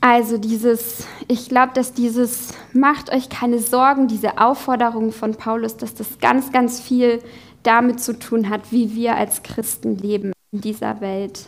Also 0.00 0.38
dieses, 0.38 1.04
ich 1.26 1.48
glaube, 1.48 1.72
dass 1.74 1.92
dieses 1.92 2.54
macht 2.72 3.12
euch 3.12 3.28
keine 3.28 3.58
Sorgen, 3.58 4.06
diese 4.06 4.38
Aufforderung 4.38 5.10
von 5.10 5.34
Paulus, 5.34 5.76
dass 5.76 5.94
das 5.94 6.18
ganz, 6.20 6.52
ganz 6.52 6.80
viel 6.80 7.20
damit 7.64 7.98
zu 8.00 8.16
tun 8.16 8.48
hat, 8.48 8.70
wie 8.70 8.94
wir 8.94 9.16
als 9.16 9.42
Christen 9.42 9.96
leben 9.96 10.32
in 10.52 10.60
dieser 10.60 11.00
Welt 11.00 11.46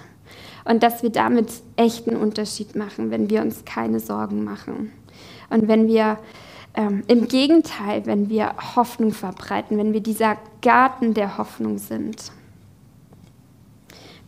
und 0.65 0.83
dass 0.83 1.05
wir 1.05 1.11
damit 1.11 1.49
echten 1.77 2.17
Unterschied 2.17 2.75
machen, 2.75 3.13
wenn 3.13 3.31
wir 3.31 3.43
uns 3.43 3.65
keine 3.65 4.01
Sorgen 4.01 4.43
machen. 4.43 4.93
Und 5.51 5.69
wenn 5.69 5.87
wir 5.87 6.19
ähm, 6.79 7.03
im 7.09 7.27
Gegenteil, 7.27 8.07
wenn 8.07 8.31
wir 8.31 8.55
Hoffnung 8.77 9.13
verbreiten, 9.13 9.77
wenn 9.79 9.93
wir 9.93 10.01
dieser 10.01 10.37
Garten 10.63 11.13
der 11.13 11.37
Hoffnung 11.37 11.79
sind. 11.79 12.31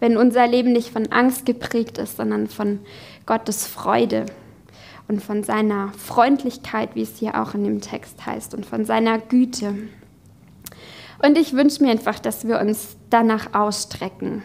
Wenn 0.01 0.17
unser 0.17 0.49
Leben 0.49 0.73
nicht 0.73 0.91
von 0.91 1.13
Angst 1.13 1.47
geprägt 1.47 1.97
ist, 1.99 2.17
sondern 2.17 2.49
von 2.49 2.81
Gottes 3.25 3.69
Freude 3.69 4.27
und 5.07 5.23
von 5.23 5.45
seiner 5.45 5.93
Freundlichkeit, 5.93 6.97
wie 6.97 7.03
es 7.03 7.19
hier 7.19 7.41
auch 7.41 7.55
in 7.55 7.63
dem 7.63 7.81
Text 7.81 8.27
heißt, 8.27 8.53
und 8.55 8.67
von 8.67 8.85
seiner 8.85 9.19
Güte. 9.19 9.75
Und 11.23 11.39
ich 11.39 11.53
wünsche 11.53 11.85
mir 11.85 11.93
einfach, 11.93 12.19
dass 12.19 12.49
wir 12.49 12.59
uns 12.59 12.97
danach 13.11 13.55
ausstrecken, 13.55 14.43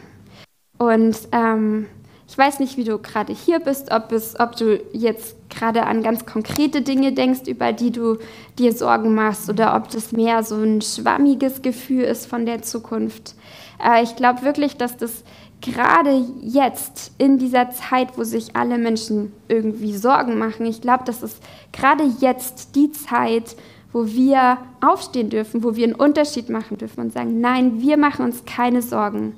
und 0.77 1.17
ähm, 1.31 1.87
ich 2.27 2.37
weiß 2.37 2.59
nicht, 2.59 2.77
wie 2.77 2.83
du 2.83 2.97
gerade 2.97 3.33
hier 3.33 3.59
bist, 3.59 3.91
ob, 3.91 4.11
es, 4.11 4.39
ob 4.39 4.55
du 4.55 4.81
jetzt 4.93 5.35
gerade 5.49 5.83
an 5.83 6.01
ganz 6.01 6.25
konkrete 6.25 6.81
Dinge 6.81 7.13
denkst, 7.13 7.47
über 7.47 7.71
die 7.71 7.91
du 7.91 8.17
dir 8.57 8.73
Sorgen 8.73 9.13
machst, 9.13 9.49
oder 9.49 9.75
ob 9.75 9.89
das 9.89 10.11
mehr 10.11 10.43
so 10.43 10.55
ein 10.55 10.81
schwammiges 10.81 11.61
Gefühl 11.61 12.03
ist 12.03 12.25
von 12.25 12.45
der 12.45 12.63
Zukunft. 12.63 13.35
Äh, 13.83 14.03
ich 14.03 14.15
glaube 14.15 14.41
wirklich, 14.41 14.75
dass 14.75 14.97
das 14.97 15.23
gerade 15.61 16.25
jetzt 16.41 17.11
in 17.17 17.37
dieser 17.37 17.69
Zeit, 17.71 18.17
wo 18.17 18.23
sich 18.23 18.55
alle 18.55 18.77
Menschen 18.77 19.31
irgendwie 19.47 19.95
Sorgen 19.95 20.37
machen, 20.37 20.65
ich 20.65 20.81
glaube, 20.81 21.03
das 21.05 21.21
ist 21.21 21.41
gerade 21.71 22.03
jetzt 22.19 22.75
die 22.75 22.91
Zeit, 22.91 23.55
wo 23.93 24.07
wir 24.07 24.57
aufstehen 24.81 25.29
dürfen, 25.29 25.63
wo 25.63 25.75
wir 25.75 25.85
einen 25.85 25.95
Unterschied 25.95 26.49
machen 26.49 26.77
dürfen 26.77 27.01
und 27.01 27.13
sagen, 27.13 27.39
nein, 27.39 27.81
wir 27.81 27.97
machen 27.97 28.25
uns 28.25 28.43
keine 28.45 28.81
Sorgen. 28.81 29.37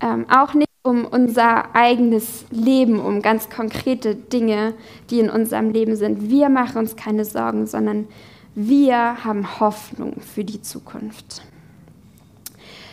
Ähm, 0.00 0.26
auch 0.28 0.54
nicht 0.54 0.65
um 0.86 1.04
unser 1.04 1.74
eigenes 1.74 2.44
Leben, 2.50 3.00
um 3.00 3.20
ganz 3.20 3.50
konkrete 3.50 4.14
Dinge, 4.14 4.74
die 5.10 5.18
in 5.18 5.28
unserem 5.28 5.70
Leben 5.70 5.96
sind. 5.96 6.30
Wir 6.30 6.48
machen 6.48 6.78
uns 6.78 6.94
keine 6.94 7.24
Sorgen, 7.24 7.66
sondern 7.66 8.06
wir 8.54 9.24
haben 9.24 9.58
Hoffnung 9.58 10.20
für 10.20 10.44
die 10.44 10.62
Zukunft. 10.62 11.42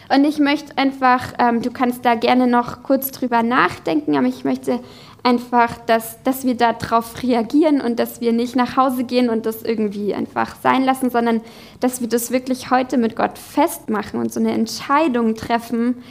Und 0.09 0.25
ich 0.25 0.39
möchte 0.39 0.77
einfach, 0.77 1.33
ähm, 1.37 1.61
du 1.61 1.71
kannst 1.71 2.03
da 2.03 2.15
gerne 2.15 2.47
noch 2.47 2.81
kurz 2.81 3.11
drüber 3.11 3.43
nachdenken, 3.43 4.17
aber 4.17 4.27
ich 4.27 4.43
möchte 4.43 4.79
einfach, 5.21 5.77
dass, 5.85 6.21
dass 6.23 6.45
wir 6.45 6.55
darauf 6.55 7.21
reagieren 7.23 7.79
und 7.79 7.99
dass 7.99 8.21
wir 8.21 8.33
nicht 8.33 8.55
nach 8.55 8.75
Hause 8.75 9.03
gehen 9.05 9.29
und 9.29 9.45
das 9.45 9.61
irgendwie 9.61 10.13
einfach 10.13 10.55
sein 10.61 10.83
lassen, 10.83 11.09
sondern 11.11 11.41
dass 11.79 12.01
wir 12.01 12.09
das 12.09 12.31
wirklich 12.31 12.71
heute 12.71 12.97
mit 12.97 13.15
Gott 13.15 13.37
festmachen 13.37 14.19
und 14.19 14.33
so 14.33 14.39
eine 14.39 14.51
Entscheidung 14.51 15.35
treffen, 15.35 16.03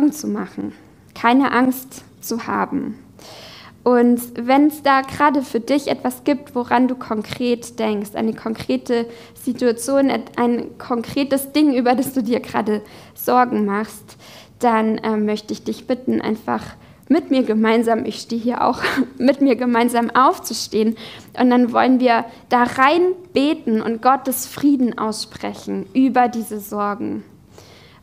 Sorgen 0.00 0.12
zu 0.12 0.28
machen, 0.28 0.72
keine 1.14 1.52
Angst 1.52 2.04
zu 2.22 2.46
haben. 2.46 2.98
Und 3.84 4.20
wenn 4.34 4.68
es 4.68 4.82
da 4.82 5.02
gerade 5.02 5.42
für 5.42 5.60
dich 5.60 5.88
etwas 5.88 6.24
gibt, 6.24 6.54
woran 6.54 6.88
du 6.88 6.94
konkret 6.94 7.78
denkst, 7.78 8.14
eine 8.14 8.32
konkrete 8.32 9.06
Situation, 9.34 10.10
ein 10.36 10.78
konkretes 10.78 11.52
Ding, 11.52 11.74
über 11.74 11.94
das 11.94 12.14
du 12.14 12.22
dir 12.22 12.40
gerade 12.40 12.80
Sorgen 13.14 13.66
machst, 13.66 14.16
dann 14.58 14.98
äh, 14.98 15.16
möchte 15.16 15.52
ich 15.52 15.64
dich 15.64 15.86
bitten, 15.86 16.22
einfach 16.22 16.62
mit 17.08 17.30
mir 17.30 17.42
gemeinsam, 17.42 18.06
ich 18.06 18.20
stehe 18.20 18.40
hier 18.40 18.64
auch, 18.64 18.82
mit 19.18 19.42
mir 19.42 19.56
gemeinsam 19.56 20.08
aufzustehen. 20.10 20.96
Und 21.38 21.50
dann 21.50 21.72
wollen 21.72 22.00
wir 22.00 22.24
da 22.48 22.62
rein 22.62 23.12
beten 23.34 23.82
und 23.82 24.00
Gottes 24.00 24.46
Frieden 24.46 24.96
aussprechen 24.96 25.86
über 25.92 26.28
diese 26.28 26.58
Sorgen 26.58 27.24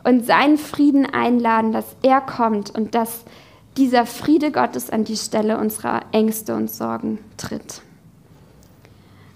und 0.07 0.25
seinen 0.25 0.57
Frieden 0.57 1.05
einladen, 1.05 1.73
dass 1.73 1.97
er 2.01 2.21
kommt 2.21 2.69
und 2.73 2.95
dass 2.95 3.25
dieser 3.75 4.05
Friede 4.05 4.53
Gottes 4.53 4.89
an 4.89 5.03
die 5.03 5.17
Stelle 5.17 5.57
unserer 5.57 6.01
Ängste 6.13 6.55
und 6.55 6.71
Sorgen 6.71 7.19
tritt. 7.35 7.81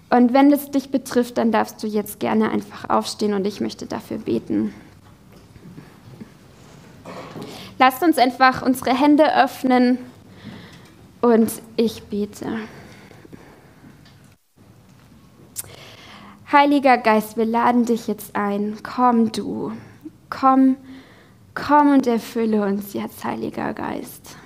Und 0.08 0.32
wenn 0.32 0.50
es 0.50 0.70
dich 0.70 0.90
betrifft, 0.90 1.36
dann 1.36 1.52
darfst 1.52 1.82
du 1.82 1.86
jetzt 1.86 2.20
gerne 2.20 2.50
einfach 2.50 2.88
aufstehen 2.88 3.34
und 3.34 3.46
ich 3.46 3.60
möchte 3.60 3.84
dafür 3.84 4.16
beten. 4.16 4.72
Lasst 7.78 8.02
uns 8.02 8.16
einfach 8.16 8.62
unsere 8.62 8.98
Hände 8.98 9.36
öffnen 9.36 9.98
und 11.20 11.52
ich 11.76 12.04
bete. 12.04 12.46
Heiliger 16.50 16.96
Geist, 16.96 17.36
wir 17.36 17.44
laden 17.44 17.84
dich 17.84 18.06
jetzt 18.06 18.34
ein. 18.34 18.78
Komm 18.82 19.32
du. 19.32 19.72
Komm, 20.40 20.76
komm 21.54 21.92
und 21.92 22.06
erfülle 22.06 22.64
uns 22.64 22.94
jetzt, 22.94 23.22
Heiliger 23.22 23.74
Geist. 23.74 24.36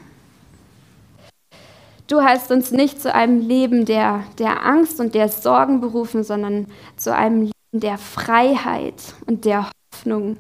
Du 2.09 2.23
hast 2.23 2.51
uns 2.51 2.73
nicht 2.73 3.01
zu 3.01 3.15
einem 3.15 3.47
Leben 3.47 3.85
der, 3.85 4.25
der 4.39 4.67
Angst 4.67 4.99
und 4.99 5.15
der 5.15 5.29
Sorgen 5.29 5.81
berufen, 5.81 6.25
sondern 6.25 6.67
zu 6.97 7.15
einem 7.15 7.43
Leben 7.43 7.53
der 7.73 7.99
Freiheit 7.99 9.15
und 9.27 9.45
der 9.45 9.71
Hoffnung 9.95 10.39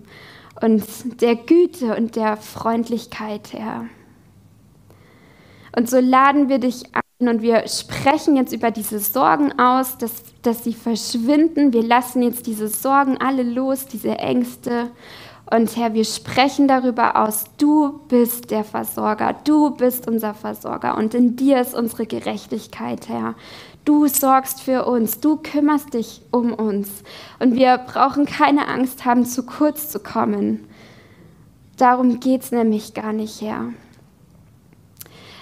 und 0.60 0.84
der 1.20 1.36
Güte 1.36 1.96
und 1.96 2.16
der 2.16 2.36
Freundlichkeit, 2.36 3.52
Herr. 3.52 3.84
Und 5.76 5.88
so 5.88 6.00
laden 6.00 6.48
wir 6.48 6.58
dich 6.58 6.82
ein 6.92 7.28
und 7.28 7.40
wir 7.40 7.66
sprechen 7.68 8.36
jetzt 8.36 8.52
über 8.52 8.70
diese 8.70 8.98
Sorgen 8.98 9.58
aus, 9.58 9.96
dass, 9.96 10.12
dass 10.42 10.64
sie 10.64 10.74
verschwinden. 10.74 11.72
Wir 11.72 11.82
lassen 11.82 12.22
jetzt 12.22 12.46
diese 12.46 12.68
Sorgen 12.68 13.18
alle 13.18 13.42
los, 13.42 13.86
diese 13.86 14.18
Ängste. 14.18 14.90
Und 15.48 15.76
Herr, 15.76 15.94
wir 15.94 16.04
sprechen 16.04 16.66
darüber 16.66 17.16
aus, 17.16 17.44
du 17.56 18.00
bist 18.08 18.50
der 18.50 18.64
Versorger, 18.64 19.34
du 19.44 19.70
bist 19.70 20.08
unser 20.08 20.34
Versorger 20.34 20.96
und 20.96 21.14
in 21.14 21.36
dir 21.36 21.60
ist 21.60 21.74
unsere 21.74 22.04
Gerechtigkeit, 22.04 23.08
Herr. 23.08 23.36
Du 23.84 24.08
sorgst 24.08 24.60
für 24.60 24.86
uns, 24.86 25.20
du 25.20 25.36
kümmerst 25.36 25.94
dich 25.94 26.22
um 26.32 26.52
uns 26.52 26.88
und 27.38 27.54
wir 27.54 27.78
brauchen 27.78 28.26
keine 28.26 28.66
Angst 28.66 29.04
haben, 29.04 29.24
zu 29.24 29.46
kurz 29.46 29.88
zu 29.88 30.00
kommen. 30.00 30.66
Darum 31.76 32.18
geht 32.18 32.42
es 32.42 32.50
nämlich 32.50 32.94
gar 32.94 33.12
nicht, 33.12 33.40
Herr. 33.40 33.66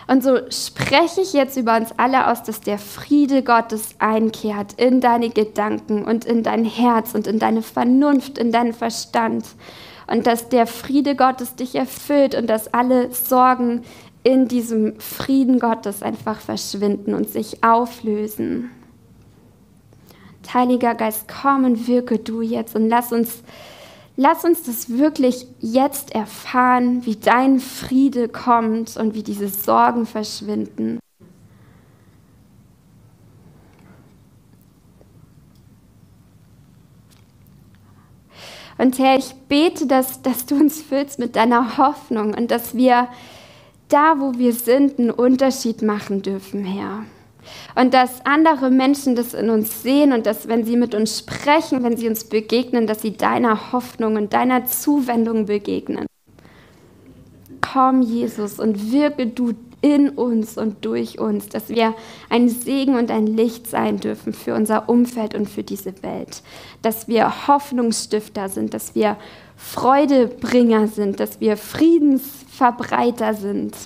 Und 0.06 0.22
so 0.22 0.38
spreche 0.50 1.22
ich 1.22 1.32
jetzt 1.32 1.56
über 1.56 1.76
uns 1.76 1.92
alle 1.96 2.30
aus, 2.30 2.42
dass 2.42 2.60
der 2.60 2.78
Friede 2.78 3.42
Gottes 3.42 3.94
einkehrt 3.98 4.74
in 4.74 5.00
deine 5.00 5.30
Gedanken 5.30 6.04
und 6.04 6.26
in 6.26 6.42
dein 6.42 6.66
Herz 6.66 7.14
und 7.14 7.26
in 7.26 7.38
deine 7.38 7.62
Vernunft, 7.62 8.36
in 8.36 8.52
deinen 8.52 8.74
Verstand. 8.74 9.46
Und 10.06 10.26
dass 10.26 10.48
der 10.48 10.66
Friede 10.66 11.16
Gottes 11.16 11.56
dich 11.56 11.74
erfüllt 11.74 12.34
und 12.34 12.48
dass 12.48 12.72
alle 12.72 13.12
Sorgen 13.12 13.82
in 14.22 14.48
diesem 14.48 14.98
Frieden 15.00 15.58
Gottes 15.58 16.02
einfach 16.02 16.40
verschwinden 16.40 17.14
und 17.14 17.28
sich 17.28 17.62
auflösen. 17.62 18.70
Heiliger 20.52 20.94
Geist, 20.94 21.26
komm 21.26 21.64
und 21.64 21.88
wirke 21.88 22.18
du 22.18 22.40
jetzt 22.40 22.76
und 22.76 22.88
lass 22.88 23.12
uns 23.12 23.42
Lass 24.16 24.44
uns 24.44 24.62
das 24.62 24.90
wirklich 24.90 25.48
jetzt 25.58 26.14
erfahren, 26.14 27.04
wie 27.04 27.16
dein 27.16 27.58
Friede 27.58 28.28
kommt 28.28 28.96
und 28.96 29.14
wie 29.14 29.24
diese 29.24 29.48
Sorgen 29.48 30.06
verschwinden. 30.06 31.00
Und 38.84 38.98
Herr, 38.98 39.16
ich 39.16 39.32
bete, 39.48 39.86
dass, 39.86 40.20
dass 40.20 40.44
du 40.44 40.56
uns 40.56 40.82
füllst 40.82 41.18
mit 41.18 41.36
deiner 41.36 41.78
Hoffnung 41.78 42.34
und 42.34 42.50
dass 42.50 42.74
wir 42.74 43.08
da, 43.88 44.16
wo 44.18 44.36
wir 44.36 44.52
sind, 44.52 44.98
einen 44.98 45.10
Unterschied 45.10 45.80
machen 45.80 46.20
dürfen, 46.20 46.66
Herr. 46.66 47.04
Und 47.76 47.94
dass 47.94 48.26
andere 48.26 48.70
Menschen 48.70 49.16
das 49.16 49.32
in 49.32 49.48
uns 49.48 49.82
sehen 49.82 50.12
und 50.12 50.26
dass, 50.26 50.48
wenn 50.48 50.66
sie 50.66 50.76
mit 50.76 50.94
uns 50.94 51.18
sprechen, 51.18 51.82
wenn 51.82 51.96
sie 51.96 52.08
uns 52.08 52.24
begegnen, 52.24 52.86
dass 52.86 53.00
sie 53.00 53.16
deiner 53.16 53.72
Hoffnung 53.72 54.16
und 54.16 54.34
deiner 54.34 54.66
Zuwendung 54.66 55.46
begegnen. 55.46 56.04
Komm, 57.62 58.02
Jesus, 58.02 58.58
und 58.58 58.92
wirke 58.92 59.28
du 59.28 59.54
in 59.84 60.08
uns 60.08 60.56
und 60.56 60.82
durch 60.86 61.18
uns, 61.18 61.50
dass 61.50 61.68
wir 61.68 61.94
ein 62.30 62.48
Segen 62.48 62.96
und 62.96 63.10
ein 63.10 63.26
Licht 63.26 63.66
sein 63.66 64.00
dürfen 64.00 64.32
für 64.32 64.54
unser 64.54 64.88
Umfeld 64.88 65.34
und 65.34 65.46
für 65.46 65.62
diese 65.62 66.02
Welt. 66.02 66.42
Dass 66.80 67.06
wir 67.06 67.46
Hoffnungsstifter 67.46 68.48
sind, 68.48 68.72
dass 68.72 68.94
wir 68.94 69.18
Freudebringer 69.56 70.88
sind, 70.88 71.20
dass 71.20 71.38
wir 71.38 71.58
Friedensverbreiter 71.58 73.34
sind. 73.34 73.76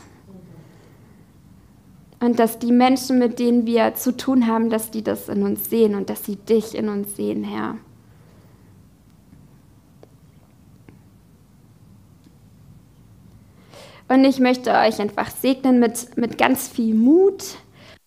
Und 2.20 2.38
dass 2.38 2.60
die 2.60 2.72
Menschen, 2.72 3.18
mit 3.18 3.40
denen 3.40 3.66
wir 3.66 3.94
zu 3.96 4.16
tun 4.16 4.46
haben, 4.46 4.70
dass 4.70 4.92
die 4.92 5.02
das 5.02 5.28
in 5.28 5.42
uns 5.42 5.68
sehen 5.68 5.96
und 5.96 6.10
dass 6.10 6.24
sie 6.24 6.36
dich 6.36 6.76
in 6.76 6.88
uns 6.88 7.16
sehen, 7.16 7.42
Herr. 7.42 7.74
Und 14.08 14.24
ich 14.24 14.40
möchte 14.40 14.72
euch 14.72 15.00
einfach 15.00 15.30
segnen 15.30 15.78
mit, 15.78 16.16
mit 16.16 16.38
ganz 16.38 16.68
viel 16.68 16.94
Mut, 16.94 17.44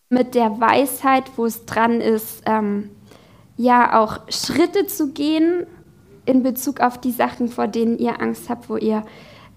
mit 0.10 0.36
der 0.36 0.60
Weisheit, 0.60 1.24
wo 1.36 1.46
es 1.46 1.66
dran 1.66 2.02
ist, 2.02 2.42
ähm, 2.46 2.90
ja 3.56 4.00
auch 4.00 4.20
Schritte 4.30 4.88
zu 4.88 5.12
gehen 5.12 5.68
in 6.26 6.44
Bezug 6.44 6.80
auf 6.80 7.00
die 7.00 7.12
Sachen, 7.12 7.50
vor 7.50 7.68
denen 7.68 7.98
ihr 8.00 8.22
Angst 8.22 8.50
habt, 8.50 8.70
wo 8.70 8.78
ihr 8.78 9.04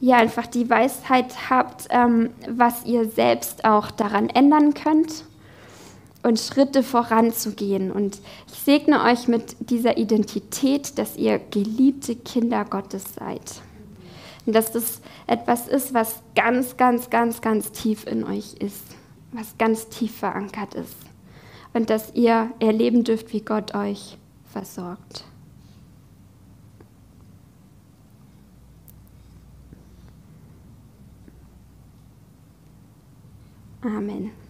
ja 0.00 0.16
einfach 0.16 0.46
die 0.46 0.68
Weisheit 0.68 1.50
habt, 1.50 1.87
ähm, 1.90 2.30
was 2.48 2.85
ihr 2.85 3.09
selbst 3.09 3.64
auch 3.64 3.90
daran 3.90 4.28
ändern 4.28 4.74
könnt 4.74 5.24
und 6.22 6.38
Schritte 6.38 6.83
voranzugehen. 6.83 7.90
Und 7.90 8.18
ich 8.48 8.59
segne 8.59 9.02
euch 9.04 9.28
mit 9.28 9.57
dieser 9.70 9.96
Identität, 9.96 10.98
dass 10.98 11.16
ihr 11.16 11.38
geliebte 11.38 12.16
Kinder 12.16 12.64
Gottes 12.64 13.04
seid. 13.14 13.62
Und 14.46 14.54
dass 14.54 14.72
das 14.72 15.00
etwas 15.26 15.68
ist, 15.68 15.94
was 15.94 16.22
ganz, 16.35 16.76
ganz, 16.76 17.11
ganz, 17.11 17.40
ganz 17.40 17.72
tief 17.72 18.07
in 18.07 18.24
euch 18.24 18.54
ist, 18.54 18.85
was 19.33 19.57
ganz 19.59 19.88
tief 19.88 20.16
verankert 20.16 20.74
ist. 20.74 20.96
Und 21.72 21.90
dass 21.90 22.14
ihr 22.14 22.50
erleben 22.61 23.04
dürft, 23.04 23.33
wie 23.33 23.40
Gott 23.40 23.74
euch 23.74 24.18
versorgt. 24.44 25.24
Amen. 33.83 34.43